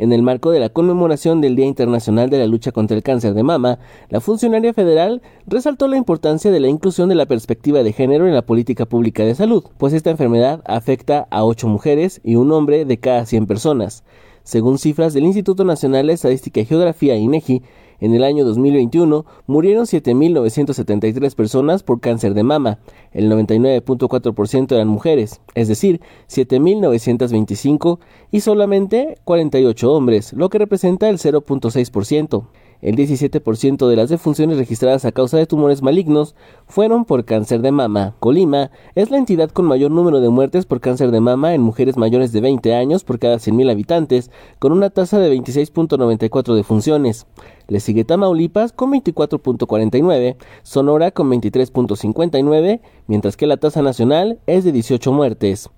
[0.00, 3.34] En el marco de la conmemoración del Día Internacional de la Lucha contra el Cáncer
[3.34, 7.92] de Mama, la funcionaria federal resaltó la importancia de la inclusión de la perspectiva de
[7.92, 12.36] género en la política pública de salud, pues esta enfermedad afecta a 8 mujeres y
[12.36, 14.02] un hombre de cada 100 personas.
[14.50, 17.62] Según cifras del Instituto Nacional de Estadística y Geografía INEGI,
[18.00, 22.80] en el año 2021 murieron 7.973 personas por cáncer de mama,
[23.12, 28.00] el 99.4% eran mujeres, es decir, 7.925
[28.32, 32.46] y solamente 48 hombres, lo que representa el 0.6%.
[32.82, 36.34] El 17% de las defunciones registradas a causa de tumores malignos
[36.66, 38.14] fueron por cáncer de mama.
[38.20, 41.98] Colima es la entidad con mayor número de muertes por cáncer de mama en mujeres
[41.98, 47.26] mayores de 20 años por cada 100.000 habitantes, con una tasa de 26.94 defunciones.
[47.68, 54.72] Le sigue Tamaulipas con 24.49, Sonora con 23.59, mientras que la tasa nacional es de
[54.72, 55.68] 18 muertes.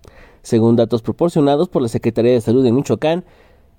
[0.42, 3.24] Según datos proporcionados por la Secretaría de Salud de Michoacán,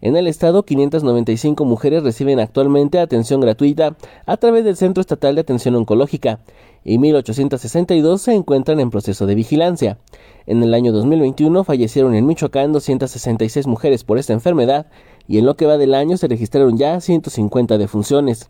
[0.03, 3.95] en el estado, 595 mujeres reciben actualmente atención gratuita
[4.25, 6.41] a través del Centro Estatal de Atención Oncológica
[6.83, 9.97] y 1.862 se encuentran en proceso de vigilancia.
[10.45, 14.87] En el año 2021 fallecieron en Michoacán 266 mujeres por esta enfermedad
[15.25, 18.49] y en lo que va del año se registraron ya 150 defunciones.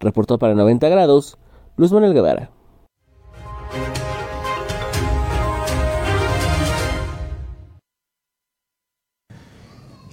[0.00, 1.36] Reportó para 90 grados
[1.76, 2.50] Luis Manuel Guevara.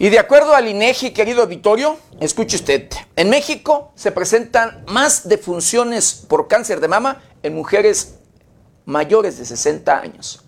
[0.02, 6.26] Y de acuerdo al INEGI, querido auditorio, escuche usted, en México se presentan más defunciones
[6.28, 8.16] por cáncer de mama en mujeres
[8.86, 10.43] mayores de 60 años.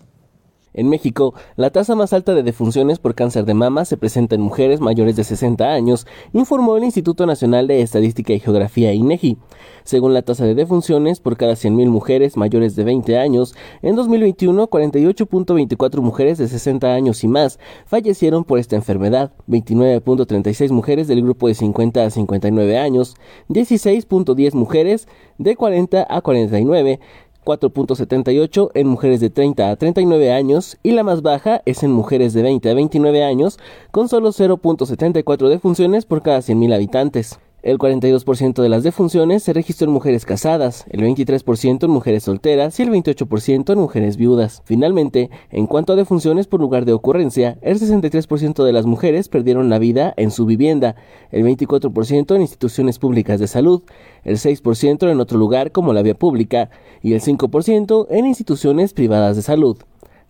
[0.74, 4.40] En México, la tasa más alta de defunciones por cáncer de mama se presenta en
[4.40, 9.38] mujeres mayores de 60 años, informó el Instituto Nacional de Estadística y Geografía INEGI.
[9.84, 14.68] Según la tasa de defunciones por cada 100.000 mujeres mayores de 20 años, en 2021
[14.68, 21.46] 48.24 mujeres de 60 años y más fallecieron por esta enfermedad, 29.36 mujeres del grupo
[21.46, 23.14] de 50 a 59 años,
[23.48, 25.06] 16.10 mujeres
[25.38, 26.98] de 40 a 49,
[27.44, 32.32] 4.78 en mujeres de 30 a 39 años y la más baja es en mujeres
[32.32, 33.58] de 20 a 29 años
[33.90, 37.38] con solo 0.74 defunciones por cada 100.000 habitantes.
[37.64, 42.78] El 42% de las defunciones se registró en mujeres casadas, el 23% en mujeres solteras
[42.78, 44.60] y el 28% en mujeres viudas.
[44.66, 49.70] Finalmente, en cuanto a defunciones por lugar de ocurrencia, el 63% de las mujeres perdieron
[49.70, 50.96] la vida en su vivienda,
[51.30, 53.82] el 24% en instituciones públicas de salud,
[54.24, 56.68] el 6% en otro lugar como la vía pública
[57.00, 59.78] y el 5% en instituciones privadas de salud.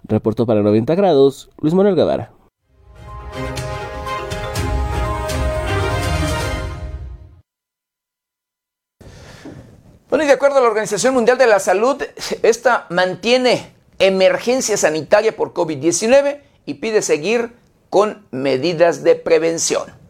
[0.05, 2.31] Reportó para 90 grados Luis Manuel Guevara.
[10.15, 12.01] Bueno, y de acuerdo a la Organización Mundial de la Salud,
[12.45, 17.51] esta mantiene emergencia sanitaria por COVID-19 y pide seguir
[17.91, 20.04] con medidas de prevención.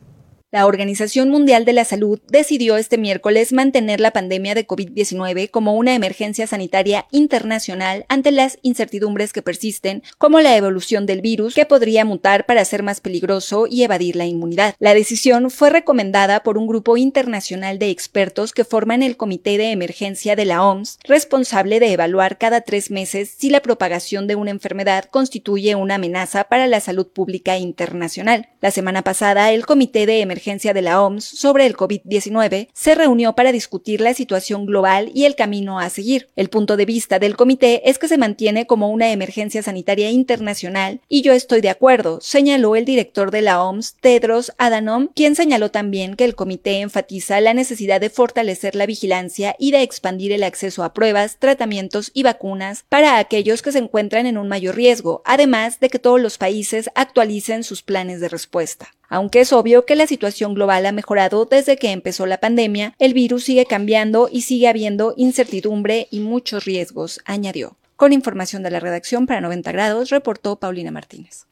[0.55, 5.75] La Organización Mundial de la Salud decidió este miércoles mantener la pandemia de COVID-19 como
[5.75, 11.67] una emergencia sanitaria internacional ante las incertidumbres que persisten, como la evolución del virus, que
[11.67, 14.77] podría mutar para ser más peligroso y evadir la inmunidad.
[14.79, 19.73] La decisión fue recomendada por un grupo internacional de expertos que forman el Comité de
[19.73, 24.53] Emergencia de la OMS, responsable de evaluar cada tres meses si la propagación de una
[24.53, 28.51] enfermedad constituye una amenaza para la salud pública internacional.
[28.61, 33.35] La semana pasada, el Comité de Emergencia de la OMS sobre el COVID-19 se reunió
[33.35, 36.29] para discutir la situación global y el camino a seguir.
[36.37, 41.01] El punto de vista del comité es que se mantiene como una emergencia sanitaria internacional
[41.09, 45.71] y yo estoy de acuerdo, señaló el director de la OMS, Tedros Adhanom, quien señaló
[45.71, 50.43] también que el comité enfatiza la necesidad de fortalecer la vigilancia y de expandir el
[50.43, 55.23] acceso a pruebas, tratamientos y vacunas para aquellos que se encuentran en un mayor riesgo,
[55.25, 58.91] además de que todos los países actualicen sus planes de respuesta.
[59.09, 63.15] Aunque es obvio que la situación global ha mejorado desde que empezó la pandemia, el
[63.15, 67.77] virus sigue cambiando y sigue habiendo incertidumbre y muchos riesgos, añadió.
[67.97, 71.47] Con información de la redacción para 90 grados, reportó Paulina Martínez.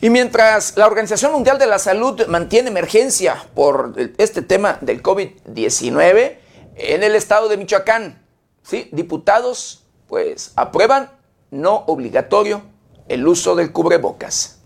[0.00, 6.36] Y mientras la Organización Mundial de la Salud mantiene emergencia por este tema del COVID-19,
[6.76, 8.24] en el estado de Michoacán,
[8.62, 8.88] ¿sí?
[8.92, 11.17] diputados pues aprueban
[11.50, 12.62] no obligatorio
[13.08, 14.57] el uso del cubrebocas.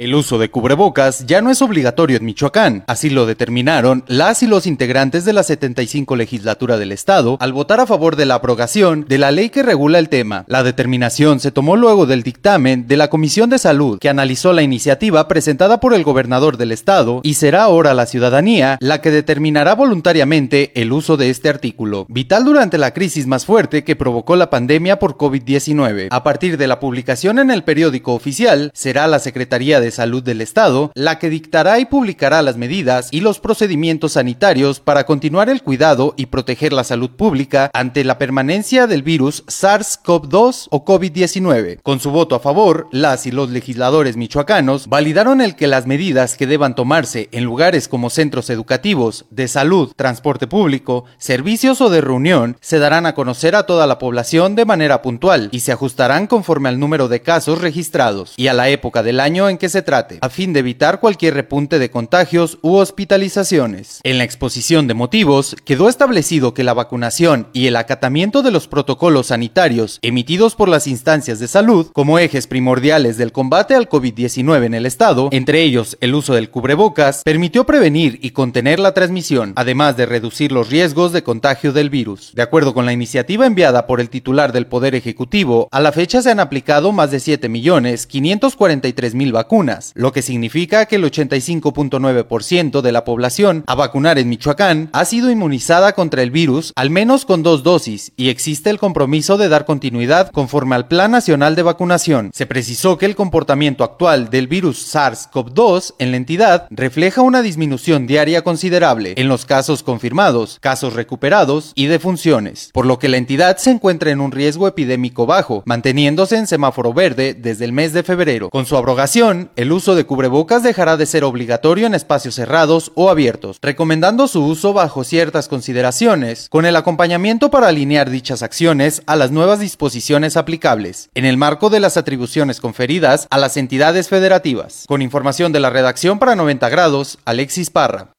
[0.00, 4.46] El uso de cubrebocas ya no es obligatorio en Michoacán, así lo determinaron las y
[4.46, 9.04] los integrantes de la 75 legislatura del Estado al votar a favor de la abrogación
[9.06, 10.46] de la ley que regula el tema.
[10.48, 14.62] La determinación se tomó luego del dictamen de la Comisión de Salud que analizó la
[14.62, 19.74] iniciativa presentada por el gobernador del Estado y será ahora la ciudadanía la que determinará
[19.74, 24.48] voluntariamente el uso de este artículo, vital durante la crisis más fuerte que provocó la
[24.48, 26.08] pandemia por COVID-19.
[26.10, 30.40] A partir de la publicación en el periódico oficial, será la Secretaría de Salud del
[30.40, 35.62] Estado la que dictará y publicará las medidas y los procedimientos sanitarios para continuar el
[35.62, 41.80] cuidado y proteger la salud pública ante la permanencia del virus SARS-CoV-2 o COVID-19.
[41.82, 46.36] Con su voto a favor, las y los legisladores michoacanos validaron el que las medidas
[46.36, 52.00] que deban tomarse en lugares como centros educativos, de salud, transporte público, servicios o de
[52.00, 56.26] reunión se darán a conocer a toda la población de manera puntual y se ajustarán
[56.26, 59.79] conforme al número de casos registrados y a la época del año en que se
[59.82, 64.00] trate, a fin de evitar cualquier repunte de contagios u hospitalizaciones.
[64.02, 68.68] En la exposición de motivos, quedó establecido que la vacunación y el acatamiento de los
[68.68, 74.64] protocolos sanitarios emitidos por las instancias de salud como ejes primordiales del combate al COVID-19
[74.64, 79.52] en el estado, entre ellos el uso del cubrebocas, permitió prevenir y contener la transmisión,
[79.56, 82.32] además de reducir los riesgos de contagio del virus.
[82.34, 86.22] De acuerdo con la iniciativa enviada por el titular del Poder Ejecutivo, a la fecha
[86.22, 89.59] se han aplicado más de 7.543.000 vacunas,
[89.94, 95.30] lo que significa que el 85.9% de la población a vacunar en Michoacán ha sido
[95.30, 99.66] inmunizada contra el virus al menos con dos dosis y existe el compromiso de dar
[99.66, 102.30] continuidad conforme al Plan Nacional de Vacunación.
[102.32, 108.06] Se precisó que el comportamiento actual del virus SARS-CoV-2 en la entidad refleja una disminución
[108.06, 113.58] diaria considerable en los casos confirmados, casos recuperados y defunciones, por lo que la entidad
[113.58, 118.02] se encuentra en un riesgo epidémico bajo, manteniéndose en semáforo verde desde el mes de
[118.02, 118.48] febrero.
[118.50, 123.10] Con su abrogación, el uso de cubrebocas dejará de ser obligatorio en espacios cerrados o
[123.10, 129.16] abiertos, recomendando su uso bajo ciertas consideraciones, con el acompañamiento para alinear dichas acciones a
[129.16, 134.84] las nuevas disposiciones aplicables, en el marco de las atribuciones conferidas a las entidades federativas.
[134.88, 138.12] Con información de la redacción para 90 grados, Alexis Parra.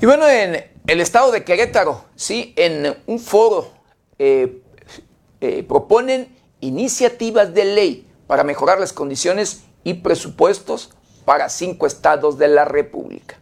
[0.00, 3.70] Y bueno, en el estado de Querétaro, sí, en un foro
[4.18, 4.62] eh,
[5.40, 10.90] eh, proponen iniciativas de ley para mejorar las condiciones y presupuestos
[11.24, 13.39] para cinco estados de la República.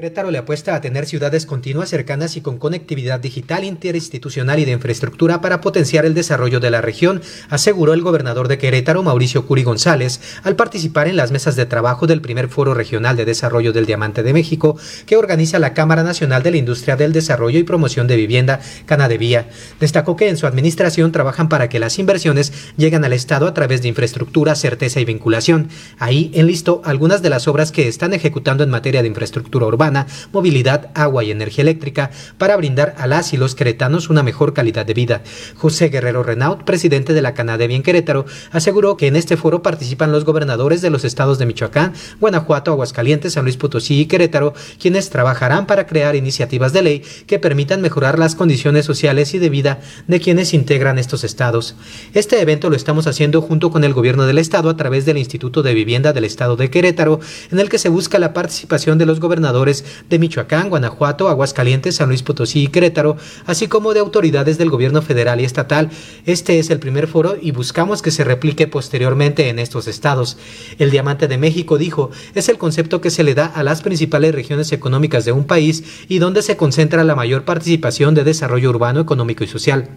[0.00, 4.72] Querétaro le apuesta a tener ciudades continuas, cercanas y con conectividad digital, interinstitucional y de
[4.72, 7.20] infraestructura para potenciar el desarrollo de la región,
[7.50, 12.06] aseguró el gobernador de Querétaro, Mauricio Curi González, al participar en las mesas de trabajo
[12.06, 16.42] del primer Foro Regional de Desarrollo del Diamante de México, que organiza la Cámara Nacional
[16.42, 19.50] de la Industria del Desarrollo y Promoción de Vivienda, Canadevía.
[19.80, 23.82] Destacó que en su administración trabajan para que las inversiones lleguen al Estado a través
[23.82, 25.68] de infraestructura, certeza y vinculación.
[25.98, 29.89] Ahí enlistó algunas de las obras que están ejecutando en materia de infraestructura urbana
[30.32, 34.86] movilidad, agua y energía eléctrica para brindar a las y los queretanos una mejor calidad
[34.86, 35.22] de vida.
[35.56, 40.12] José Guerrero Renaud, presidente de la Canadá Bien Querétaro, aseguró que en este foro participan
[40.12, 45.10] los gobernadores de los estados de Michoacán, Guanajuato, Aguascalientes, San Luis Potosí y Querétaro, quienes
[45.10, 49.80] trabajarán para crear iniciativas de ley que permitan mejorar las condiciones sociales y de vida
[50.06, 51.74] de quienes integran estos estados.
[52.14, 55.62] Este evento lo estamos haciendo junto con el gobierno del estado a través del Instituto
[55.62, 59.20] de Vivienda del Estado de Querétaro, en el que se busca la participación de los
[59.20, 63.16] gobernadores de Michoacán, Guanajuato, Aguascalientes, San Luis Potosí y Querétaro,
[63.46, 65.90] así como de autoridades del gobierno federal y estatal.
[66.26, 70.36] Este es el primer foro y buscamos que se replique posteriormente en estos estados.
[70.78, 74.34] El Diamante de México, dijo, es el concepto que se le da a las principales
[74.34, 79.00] regiones económicas de un país y donde se concentra la mayor participación de desarrollo urbano,
[79.00, 79.88] económico y social.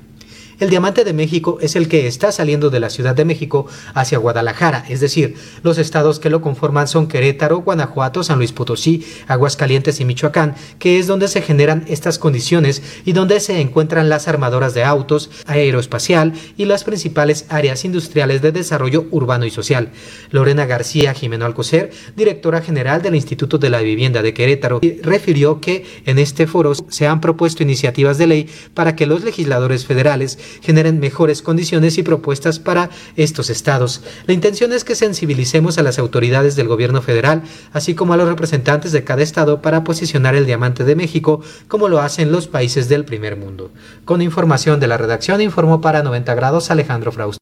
[0.59, 4.19] El diamante de México es el que está saliendo de la Ciudad de México hacia
[4.19, 9.99] Guadalajara, es decir, los estados que lo conforman son Querétaro, Guanajuato, San Luis Potosí, Aguascalientes
[9.99, 14.73] y Michoacán, que es donde se generan estas condiciones y donde se encuentran las armadoras
[14.73, 19.91] de autos, aeroespacial y las principales áreas industriales de desarrollo urbano y social.
[20.29, 25.85] Lorena García Jimeno Alcocer, directora general del Instituto de la Vivienda de Querétaro, refirió que
[26.05, 30.99] en este foro se han propuesto iniciativas de ley para que los legisladores federales generen
[30.99, 34.01] mejores condiciones y propuestas para estos estados.
[34.27, 37.43] La intención es que sensibilicemos a las autoridades del gobierno federal,
[37.73, 41.89] así como a los representantes de cada estado para posicionar el diamante de México como
[41.89, 43.71] lo hacen los países del primer mundo.
[44.05, 47.39] Con información de la redacción informó para 90 grados Alejandro Fraust.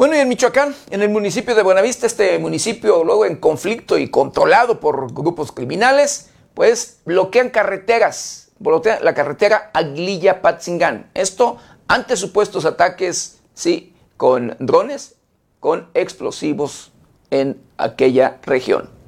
[0.00, 4.08] Bueno, y en Michoacán, en el municipio de Buenavista, este municipio luego en conflicto y
[4.08, 11.10] controlado por grupos criminales, pues bloquean carreteras, bloquean la carretera Aguililla-Patzingán.
[11.14, 11.58] Esto
[11.88, 15.16] ante supuestos ataques, sí, con drones,
[15.60, 16.92] con explosivos
[17.30, 18.99] en aquella región.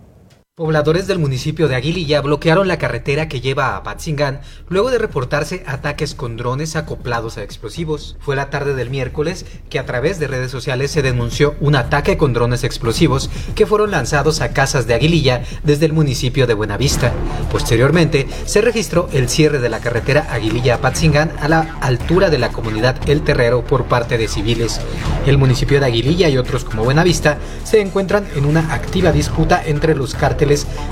[0.54, 5.64] Pobladores del municipio de Aguililla bloquearon la carretera que lleva a Patzingán luego de reportarse
[5.66, 8.18] ataques con drones acoplados a explosivos.
[8.20, 12.18] Fue la tarde del miércoles que a través de redes sociales se denunció un ataque
[12.18, 17.14] con drones explosivos que fueron lanzados a casas de Aguililla desde el municipio de Buenavista.
[17.50, 23.08] Posteriormente se registró el cierre de la carretera Aguililla-Patzingán a la altura de la comunidad
[23.08, 24.82] El Terrero por parte de civiles.
[25.24, 29.94] El municipio de Aguililla y otros como Buenavista se encuentran en una activa disputa entre
[29.94, 30.41] los cárteles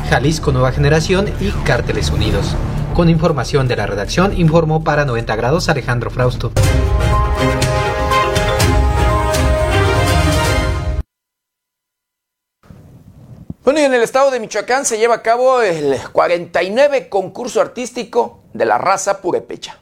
[0.08, 2.54] Jalisco Nueva Generación y Cárteles Unidos.
[2.94, 6.52] Con información de la redacción, informó para 90 grados Alejandro Frausto.
[13.64, 18.64] Bueno, en el estado de Michoacán se lleva a cabo el 49 concurso artístico de
[18.64, 19.78] la raza purepecha.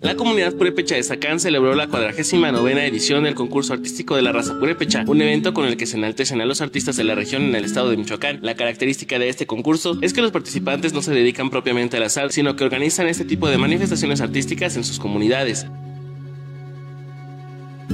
[0.00, 4.58] La comunidad purépecha de Zacán celebró la 49 edición del concurso artístico de la raza
[4.58, 7.54] purépecha, un evento con el que se enaltecen a los artistas de la región en
[7.54, 8.38] el estado de Michoacán.
[8.40, 12.08] La característica de este concurso es que los participantes no se dedican propiamente a la
[12.08, 15.66] sal, sino que organizan este tipo de manifestaciones artísticas en sus comunidades.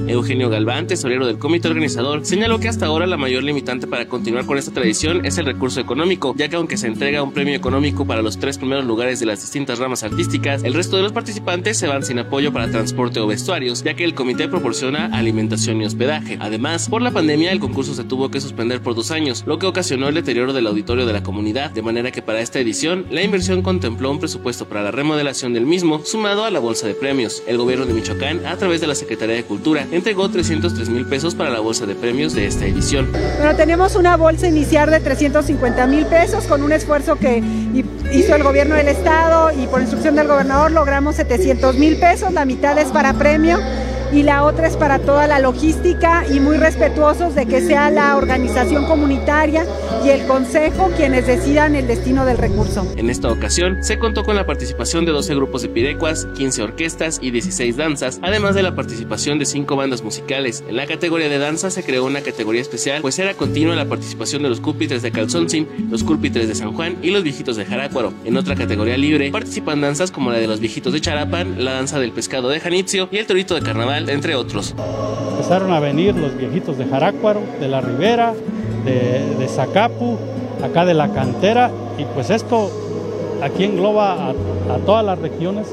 [0.06, 4.46] Eugenio Galván, tesorero del comité organizador, señaló que hasta ahora la mayor limitante para continuar
[4.46, 8.06] con esta tradición es el recurso económico, ya que aunque se entrega un premio económico
[8.06, 11.78] para los tres primeros lugares de las distintas ramas artísticas, el resto de los participantes
[11.78, 15.86] se van sin apoyo para transporte o vestuarios, ya que el comité proporciona alimentación y
[15.86, 16.36] hospedaje.
[16.40, 19.66] Además, por la pandemia el concurso se tuvo que suspender por dos años, lo que
[19.66, 23.22] ocasionó el deterioro del auditorio de la comunidad, de manera que para esta edición la
[23.22, 27.42] inversión contempló un presupuesto para la remodelación del mismo, sumado a la bolsa de premios.
[27.46, 31.34] El gobierno de Michoacán, a través de la Secretaría de Cultura, entregó 303 mil pesos
[31.34, 33.10] para la bolsa de premios de esta edición.
[33.38, 37.42] Bueno, tenemos una bolsa inicial de 350 mil pesos con un esfuerzo que
[38.12, 42.44] hizo el gobierno del estado y por instrucción del gobernador logramos 700 mil pesos, la
[42.44, 43.58] mitad es para premio
[44.12, 48.16] y la otra es para toda la logística y muy respetuosos de que sea la
[48.16, 49.66] organización comunitaria
[50.04, 52.86] y el consejo quienes decidan el destino del recurso.
[52.96, 57.18] En esta ocasión se contó con la participación de 12 grupos de pirecuas, 15 orquestas
[57.22, 60.64] y 16 danzas, además de la participación de 5 bandas musicales.
[60.68, 64.42] En la categoría de danza se creó una categoría especial, pues era continua la participación
[64.42, 68.12] de los cúlpitres de Calzoncin, los cúlpitres de San Juan y los viejitos de Jarácuaro.
[68.24, 71.98] En otra categoría libre participan danzas como la de los viejitos de Charapan, la danza
[71.98, 74.74] del pescado de Janitzio y el torito de carnaval entre otros.
[75.32, 78.34] Empezaron a venir los viejitos de Jarácuaro, de la Ribera,
[78.84, 80.16] de, Zacapu,
[80.62, 82.70] acá de la cantera, y pues esto
[83.42, 85.66] aquí engloba a, a todas las regiones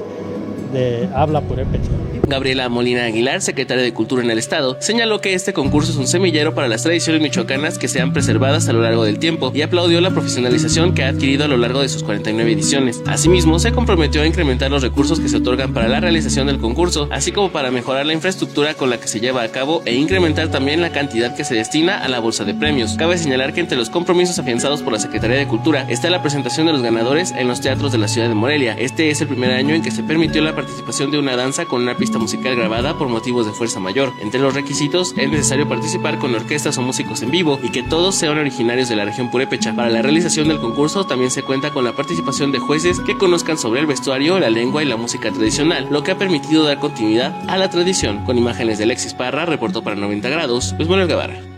[0.73, 1.89] de habla purépecha.
[2.27, 6.07] Gabriela Molina Aguilar, secretaria de Cultura en el Estado, señaló que este concurso es un
[6.07, 9.99] semillero para las tradiciones michoacanas que sean preservadas a lo largo del tiempo y aplaudió
[9.99, 13.03] la profesionalización que ha adquirido a lo largo de sus 49 ediciones.
[13.05, 17.07] Asimismo, se comprometió a incrementar los recursos que se otorgan para la realización del concurso,
[17.11, 20.47] así como para mejorar la infraestructura con la que se lleva a cabo e incrementar
[20.49, 22.95] también la cantidad que se destina a la bolsa de premios.
[22.97, 26.67] Cabe señalar que entre los compromisos afianzados por la Secretaría de Cultura está la presentación
[26.67, 28.75] de los ganadores en los teatros de la ciudad de Morelia.
[28.79, 31.81] Este es el primer año en que se permitió la participación de una danza con
[31.81, 34.11] una pista musical grabada por motivos de fuerza mayor.
[34.21, 38.15] Entre los requisitos es necesario participar con orquestas o músicos en vivo y que todos
[38.15, 39.75] sean originarios de la región purépecha.
[39.75, 43.57] Para la realización del concurso también se cuenta con la participación de jueces que conozcan
[43.57, 47.35] sobre el vestuario, la lengua y la música tradicional, lo que ha permitido dar continuidad
[47.49, 48.23] a la tradición.
[48.25, 51.52] Con imágenes de Alexis Parra, reportó para 90 grados, Luis Manuel Guevara.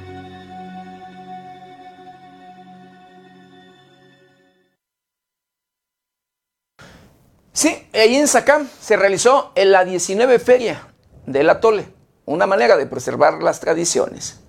[7.55, 10.89] Sí, ahí en Sacam se realizó en la 19 Feria
[11.25, 11.85] del Atole,
[12.25, 14.41] una manera de preservar las tradiciones.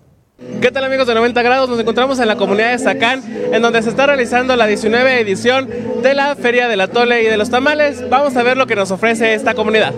[0.61, 1.71] ¿Qué tal amigos de 90 grados?
[1.71, 3.23] Nos encontramos en la comunidad de Sacán,
[3.53, 5.71] en donde se está realizando la 19 edición
[6.03, 8.11] de la Feria del Atole y de los Tamales.
[8.11, 9.95] Vamos a ver lo que nos ofrece esta comunidad.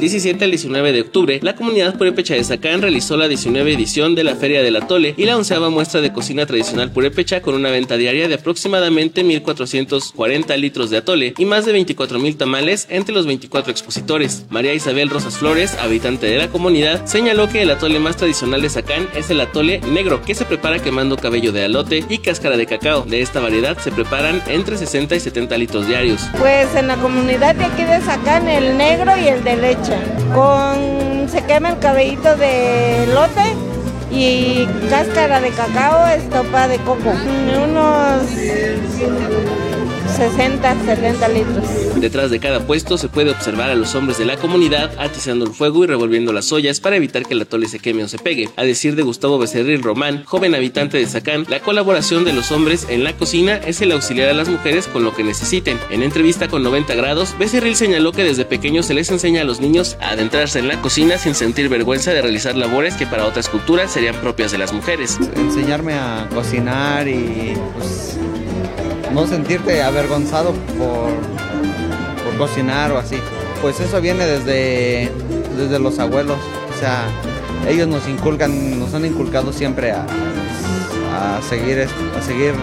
[0.00, 3.72] Del Del 17 al 19 de octubre, la comunidad purépecha de Zacán realizó la 19
[3.72, 7.54] edición de la Feria del Atole y la onceava muestra de cocina tradicional purépecha con
[7.54, 13.14] una venta diaria de aproximadamente 1.440 litros de atole y más de 24.000 tamales entre
[13.14, 14.46] los 24 expositores.
[14.50, 18.70] María Isabel Rosas Flores, habitante de la comunidad, señaló que el atole más tradicional de
[18.70, 22.66] Zacán es el atole negro, que se prepara quemando cabello de alote y cáscara de
[22.66, 23.02] cacao.
[23.02, 26.22] De esta variedad se preparan entre 60 y 70 litros diarios.
[26.38, 29.87] Pues en la comunidad de aquí de Zacán el negro y el de leche.
[30.34, 33.54] Con se quema el cabellito de lote
[34.10, 37.12] y cáscara de cacao, estopa de coco.
[37.62, 38.22] Unos
[40.16, 41.64] 60, 70 litros.
[42.00, 45.52] Detrás de cada puesto se puede observar a los hombres de la comunidad atizando el
[45.52, 48.48] fuego y revolviendo las ollas para evitar que el atole se queme o se pegue.
[48.56, 52.86] A decir de Gustavo Becerril Román, joven habitante de Zacán, la colaboración de los hombres
[52.88, 55.78] en la cocina es el auxiliar a las mujeres con lo que necesiten.
[55.90, 59.60] En entrevista con 90 grados, Becerril señaló que desde pequeños se les enseña a los
[59.60, 63.48] niños a adentrarse en la cocina sin sentir vergüenza de realizar labores que para otras
[63.48, 65.18] culturas serían propias de las mujeres.
[65.36, 68.18] Enseñarme a cocinar y pues
[69.12, 71.10] no sentirte avergonzado por,
[72.24, 73.16] por cocinar o así.
[73.60, 75.10] Pues eso viene desde,
[75.56, 76.38] desde los abuelos.
[76.74, 77.06] O sea,
[77.68, 80.06] ellos nos inculcan, nos han inculcado siempre a,
[81.18, 81.86] a seguir,
[82.16, 82.54] a seguir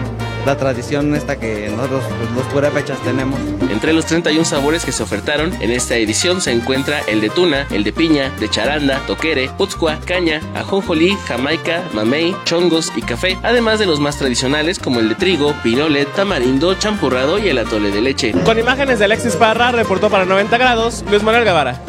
[0.46, 3.38] la tradición esta que nosotros pues, los purépechas tenemos.
[3.68, 7.66] Entre los 31 sabores que se ofertaron en esta edición se encuentra el de tuna,
[7.70, 13.80] el de piña, de charanda, toquere, putzcua, caña, ajonjolí, jamaica, mamey, chongos y café, además
[13.80, 18.00] de los más tradicionales como el de trigo, pinole, tamarindo, champurrado y el atole de
[18.00, 18.32] leche.
[18.44, 21.82] Con imágenes de Alexis Parra, reportó para 90 grados Luis Manuel Guevara.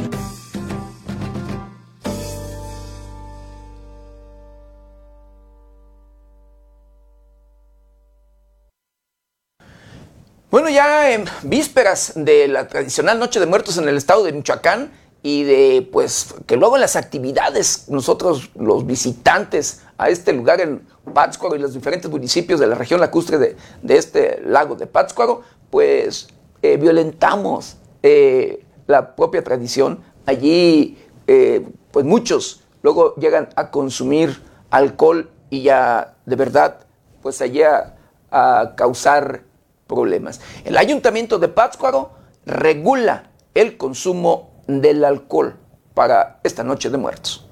[10.57, 14.91] Bueno, ya en vísperas de la tradicional Noche de Muertos en el estado de Michoacán
[15.21, 20.81] y de pues que luego las actividades nosotros los visitantes a este lugar en
[21.13, 25.43] Pátzcuaro y los diferentes municipios de la región lacustre de, de este lago de Pátzcuaro,
[25.69, 26.27] pues
[26.63, 30.01] eh, violentamos eh, la propia tradición.
[30.25, 30.97] Allí
[31.27, 36.79] eh, pues muchos luego llegan a consumir alcohol y ya de verdad
[37.21, 37.93] pues allá
[38.31, 39.43] a causar
[39.87, 40.41] problemas.
[40.65, 42.11] El ayuntamiento de Pátzcuaro
[42.45, 45.55] regula el consumo del alcohol
[45.93, 47.47] para esta noche de muertos.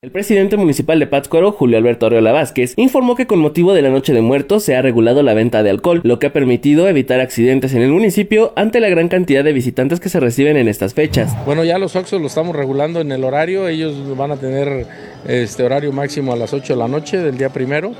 [0.00, 3.90] El presidente municipal de Pátzcuaro, Julio Alberto Arreola Vázquez, informó que con motivo de la
[3.90, 7.18] Noche de Muertos se ha regulado la venta de alcohol, lo que ha permitido evitar
[7.18, 10.94] accidentes en el municipio ante la gran cantidad de visitantes que se reciben en estas
[10.94, 11.34] fechas.
[11.44, 14.86] Bueno, ya los Oxos lo estamos regulando en el horario, ellos van a tener
[15.26, 17.90] este horario máximo a las 8 de la noche del día primero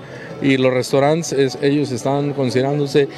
[0.41, 3.09] y los restaurantes ellos están considerándose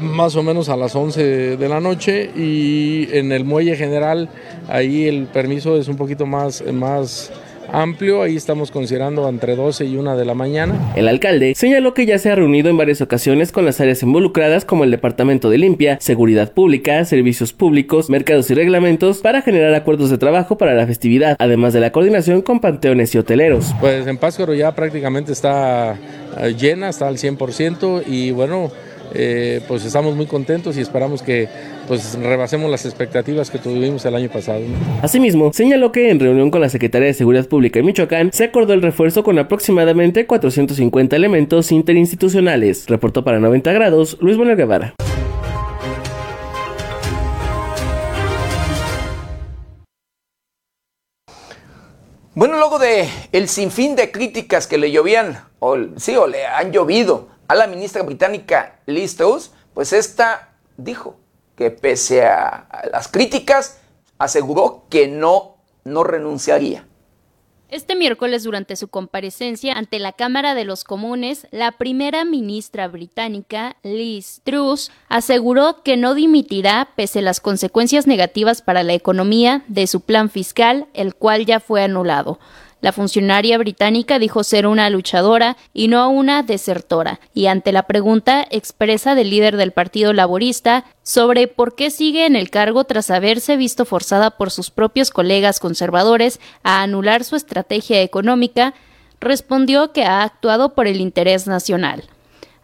[0.00, 4.28] más o menos a las 11 de la noche y en el muelle general
[4.68, 7.30] ahí el permiso es un poquito más, más
[7.72, 10.92] amplio, ahí estamos considerando entre 12 y 1 de la mañana.
[10.96, 14.64] El alcalde señaló que ya se ha reunido en varias ocasiones con las áreas involucradas
[14.64, 20.10] como el Departamento de Limpia, Seguridad Pública, Servicios Públicos, Mercados y Reglamentos para generar acuerdos
[20.10, 23.74] de trabajo para la festividad, además de la coordinación con panteones y hoteleros.
[23.80, 25.96] Pues en Páscaro ya prácticamente está
[26.40, 28.70] eh, llena, está al 100% y bueno,
[29.14, 31.48] eh, pues estamos muy contentos y esperamos que
[31.86, 34.60] pues rebasemos las expectativas que tuvimos el año pasado.
[35.02, 38.74] Asimismo, señaló que en reunión con la Secretaría de Seguridad Pública de Michoacán se acordó
[38.74, 42.86] el refuerzo con aproximadamente 450 elementos interinstitucionales.
[42.88, 44.94] Reportó para 90 grados Luis Manuel Guevara.
[52.38, 56.70] Bueno, luego de el sinfín de críticas que le llovían, o sí, o le han
[56.70, 61.16] llovido a la ministra británica Liz Truss, pues esta dijo
[61.56, 63.80] que pese a las críticas,
[64.18, 66.84] aseguró que no, no renunciaría.
[67.70, 73.76] Este miércoles, durante su comparecencia ante la Cámara de los Comunes, la primera ministra británica,
[73.82, 79.86] Liz Truss, aseguró que no dimitirá pese a las consecuencias negativas para la economía de
[79.86, 82.38] su plan fiscal, el cual ya fue anulado.
[82.80, 88.46] La funcionaria británica dijo ser una luchadora y no una desertora, y ante la pregunta
[88.50, 93.56] expresa del líder del Partido Laborista sobre por qué sigue en el cargo tras haberse
[93.56, 98.74] visto forzada por sus propios colegas conservadores a anular su estrategia económica,
[99.20, 102.04] respondió que ha actuado por el interés nacional.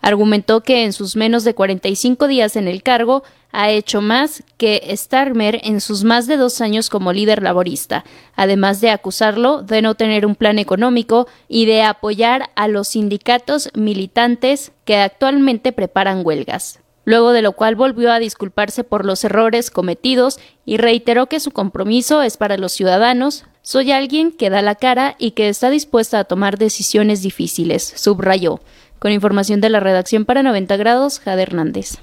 [0.05, 3.23] Argumentó que en sus menos de 45 días en el cargo
[3.53, 8.05] ha hecho más que Starmer en sus más de dos años como líder laborista,
[8.37, 13.71] además de acusarlo de no tener un plan económico y de apoyar a los sindicatos
[13.73, 16.81] militantes que actualmente preparan huelgas.
[17.07, 21.51] luego de lo cual volvió a disculparse por los errores cometidos y reiteró que su
[21.51, 23.45] compromiso es para los ciudadanos.
[23.63, 28.61] Soy alguien que da la cara y que está dispuesta a tomar decisiones difíciles, subrayó.
[29.05, 31.99] Con información de la redacción para 90 grados, Jade Hernández.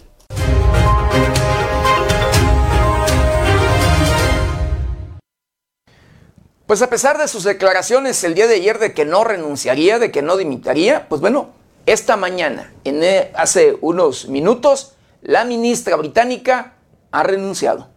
[6.68, 10.12] Pues a pesar de sus declaraciones el día de ayer de que no renunciaría, de
[10.12, 11.50] que no dimitaría, pues bueno,
[11.88, 16.76] esta mañana, en, eh, hace unos minutos, la ministra británica
[17.10, 17.90] ha renunciado.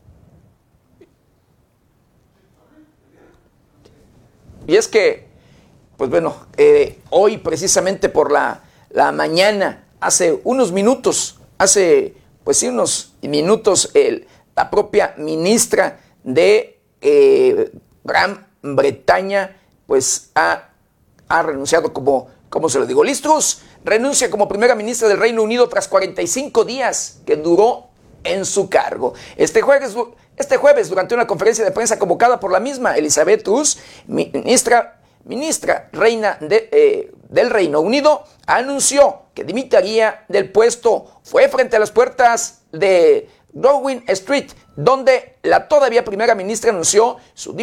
[4.66, 5.28] Y es que,
[5.98, 8.62] pues bueno, eh, hoy precisamente por la,
[8.94, 12.14] la, mañana, hace unos minutos, hace
[12.44, 17.72] pues sí, unos minutos, el, la propia ministra de eh,
[18.04, 19.56] Gran Bretaña,
[19.86, 20.70] pues ha,
[21.42, 25.88] renunciado como, como se lo digo, Listrus renuncia como primera ministra del Reino Unido tras
[25.88, 27.88] 45 días que duró
[28.22, 29.14] en su cargo.
[29.36, 29.94] Este jueves,
[30.36, 35.88] este jueves durante una conferencia de prensa convocada por la misma Elizabeth Truss, ministra, ministra
[35.92, 41.06] reina eh, del Reino Unido, anunció que dimitiría del puesto.
[41.22, 47.54] Fue frente a las puertas de Downing Street, donde la todavía primera ministra anunció su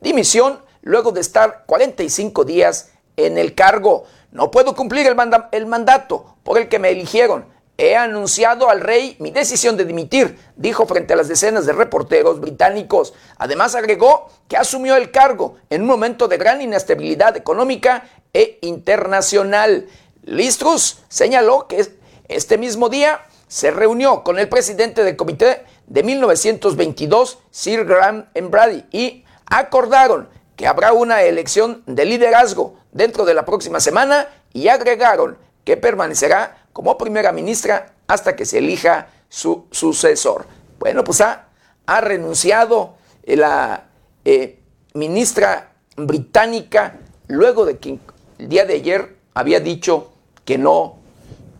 [0.00, 4.04] dimisión luego de estar 45 días en el cargo.
[4.32, 7.53] No puedo cumplir el mandato por el que me eligieron.
[7.76, 12.40] He anunciado al rey mi decisión de dimitir, dijo frente a las decenas de reporteros
[12.40, 13.14] británicos.
[13.36, 19.88] Además agregó que asumió el cargo en un momento de gran inestabilidad económica e internacional.
[20.22, 21.84] Listrus señaló que
[22.28, 28.84] este mismo día se reunió con el presidente del comité de 1922, Sir Graham Brady,
[28.92, 35.36] y acordaron que habrá una elección de liderazgo dentro de la próxima semana y agregaron
[35.64, 40.46] que permanecerá como primera ministra hasta que se elija su sucesor.
[40.78, 41.48] Bueno, pues ha,
[41.86, 43.84] ha renunciado la
[44.26, 44.60] eh,
[44.92, 46.98] ministra británica
[47.28, 47.98] luego de que
[48.38, 50.12] el día de ayer había dicho
[50.44, 50.96] que no,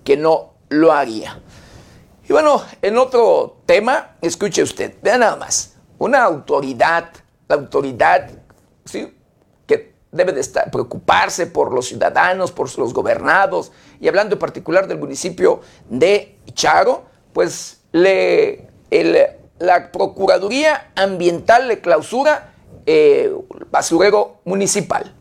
[0.04, 1.40] que no lo haría.
[2.28, 7.10] Y bueno, en otro tema, escuche usted, vea nada más, una autoridad,
[7.48, 8.30] la autoridad
[8.84, 9.14] ¿sí?
[10.14, 14.98] Debe de estar, preocuparse por los ciudadanos, por los gobernados, y hablando en particular del
[14.98, 15.60] municipio
[15.90, 18.68] de Charo, pues le,
[19.58, 22.54] la Procuraduría Ambiental le clausura
[22.86, 23.34] eh,
[23.70, 25.14] basurero municipal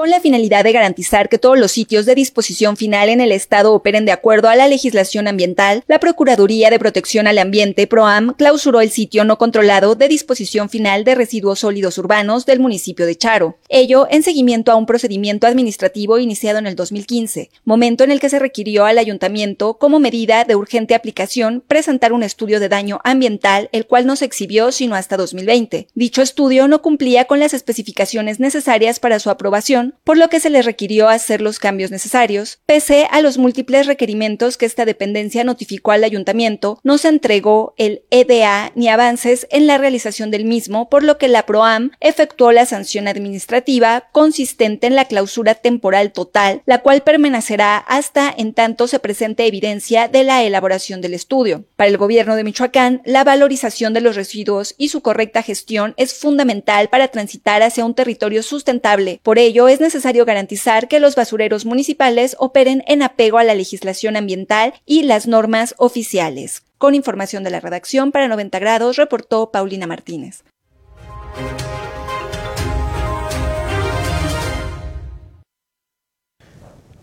[0.00, 3.74] con la finalidad de garantizar que todos los sitios de disposición final en el Estado
[3.74, 8.80] operen de acuerdo a la legislación ambiental, la Procuraduría de Protección al Ambiente, PROAM, clausuró
[8.80, 13.58] el sitio no controlado de disposición final de residuos sólidos urbanos del municipio de Charo.
[13.68, 18.30] Ello en seguimiento a un procedimiento administrativo iniciado en el 2015, momento en el que
[18.30, 23.68] se requirió al ayuntamiento, como medida de urgente aplicación, presentar un estudio de daño ambiental,
[23.72, 25.88] el cual no se exhibió sino hasta 2020.
[25.94, 30.50] Dicho estudio no cumplía con las especificaciones necesarias para su aprobación por lo que se
[30.50, 32.60] les requirió hacer los cambios necesarios.
[32.66, 38.02] Pese a los múltiples requerimientos que esta dependencia notificó al ayuntamiento, no se entregó el
[38.10, 42.66] EDA ni avances en la realización del mismo, por lo que la PROAM efectuó la
[42.66, 48.98] sanción administrativa consistente en la clausura temporal total, la cual permanecerá hasta en tanto se
[48.98, 51.64] presente evidencia de la elaboración del estudio.
[51.76, 56.14] Para el gobierno de Michoacán, la valorización de los residuos y su correcta gestión es
[56.14, 59.20] fundamental para transitar hacia un territorio sustentable.
[59.22, 64.16] Por ello, es necesario garantizar que los basureros municipales operen en apego a la legislación
[64.16, 66.62] ambiental y las normas oficiales.
[66.78, 70.44] Con información de la redacción para 90 grados, reportó Paulina Martínez.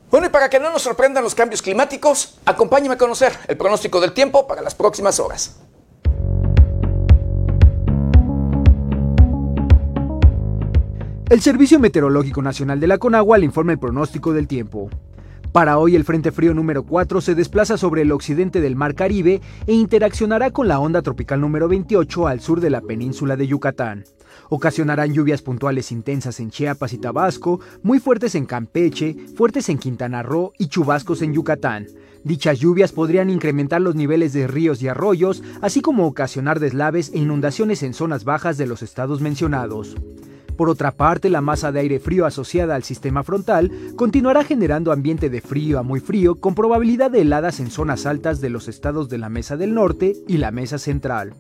[0.10, 4.00] Bueno, y para que no nos sorprendan los cambios climáticos, acompáñeme a conocer el pronóstico
[4.00, 5.58] del tiempo para las próximas horas.
[11.30, 14.90] El Servicio Meteorológico Nacional de la Conagua le informa el pronóstico del tiempo.
[15.52, 19.42] Para hoy el Frente Frío número 4 se desplaza sobre el occidente del Mar Caribe
[19.66, 24.06] e interaccionará con la onda tropical número 28 al sur de la península de Yucatán.
[24.48, 30.24] Ocasionarán lluvias puntuales intensas en Chiapas y Tabasco, muy fuertes en Campeche, fuertes en Quintana
[30.24, 31.88] Roo y chubascos en Yucatán.
[32.24, 37.18] Dichas lluvias podrían incrementar los niveles de ríos y arroyos, así como ocasionar deslaves e
[37.18, 39.98] inundaciones en zonas bajas de los estados mencionados.
[40.58, 45.30] Por otra parte, la masa de aire frío asociada al sistema frontal continuará generando ambiente
[45.30, 49.08] de frío a muy frío con probabilidad de heladas en zonas altas de los estados
[49.08, 51.36] de la Mesa del Norte y la Mesa Central.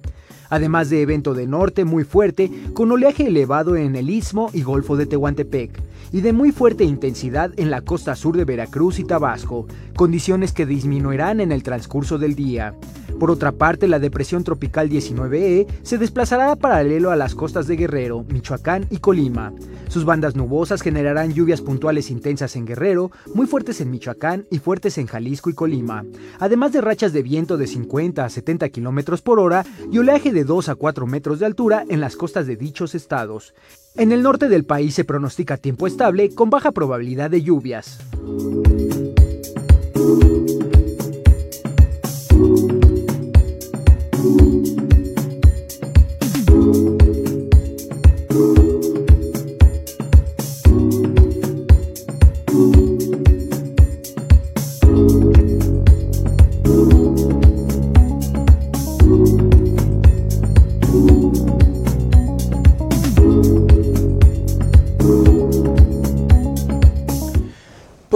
[0.49, 4.95] Además de evento de norte muy fuerte con oleaje elevado en el Istmo y Golfo
[4.95, 5.81] de Tehuantepec.
[6.13, 10.65] y de muy fuerte intensidad en la costa sur de Veracruz y Tabasco, condiciones que
[10.65, 12.75] disminuirán en el transcurso del día.
[13.19, 18.23] Por otra parte, la depresión tropical 19E se desplazará paralelo a las costas de Guerrero,
[18.29, 19.53] Michoacán y Colima.
[19.89, 24.97] Sus bandas nubosas generarán lluvias puntuales intensas en Guerrero, muy fuertes en Michoacán y fuertes
[24.97, 26.05] en Jalisco y Colima,
[26.39, 30.43] además de rachas de viento de 50 a 70 kilómetros por hora y oleaje de
[30.43, 33.55] 2 a 4 metros de altura en las costas de dichos estados.
[33.95, 37.99] En el norte del país se pronostica tiempo estable con baja probabilidad de lluvias.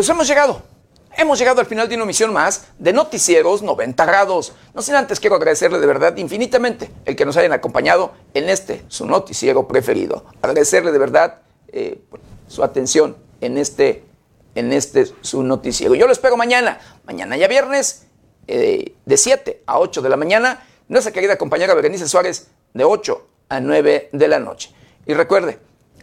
[0.01, 0.63] Pues hemos llegado.
[1.15, 4.51] Hemos llegado al final de una emisión más de Noticieros 90 grados.
[4.73, 8.83] No sin antes quiero agradecerle de verdad infinitamente el que nos hayan acompañado en este,
[8.87, 10.25] su noticiero preferido.
[10.41, 12.01] Agradecerle de verdad eh,
[12.47, 14.03] su atención en este,
[14.55, 15.93] en este, su noticiero.
[15.93, 18.07] Yo lo espero mañana, mañana ya viernes,
[18.47, 20.65] eh, de 7 a 8 de la mañana.
[20.87, 24.73] Nuestra querida compañera Berenice Suárez, de 8 a 9 de la noche.
[25.05, 25.59] Y recuerde,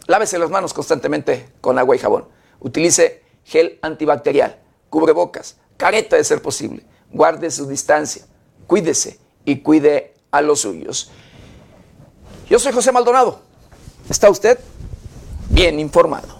[0.07, 2.29] lávese las manos constantemente con agua y jabón.
[2.61, 4.59] Utilice gel antibacterial,
[4.89, 6.83] cubrebocas, careta de ser posible.
[7.11, 8.23] Guarde su distancia,
[8.67, 11.09] cuídese y cuide a los suyos.
[12.47, 13.41] Yo soy José Maldonado.
[14.07, 14.59] ¿Está usted
[15.49, 16.38] bien informado?